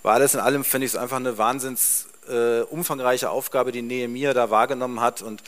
[0.06, 4.36] Aber alles in allem finde ich es einfach eine wahnsinns äh, umfangreiche Aufgabe, die Nehemiah
[4.36, 5.24] da wahrgenommen hat.
[5.24, 5.42] Und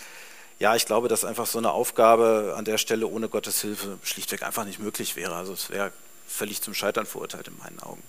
[0.57, 4.41] ja, ich glaube, dass einfach so eine Aufgabe an der Stelle ohne Gottes Hilfe schlichtweg
[4.41, 5.35] einfach nicht möglich wäre.
[5.35, 5.91] Also es wäre
[6.27, 8.01] völlig zum Scheitern verurteilt in meinen Augen.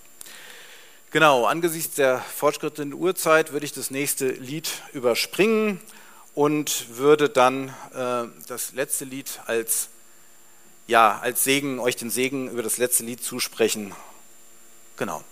[1.11, 5.79] Genau, angesichts der fortschrittenden Uhrzeit würde ich das nächste Lied überspringen
[6.33, 9.89] und würde dann äh, das letzte Lied als,
[10.87, 13.93] ja, als Segen, euch den Segen über das letzte Lied zusprechen.
[14.97, 15.23] Genau.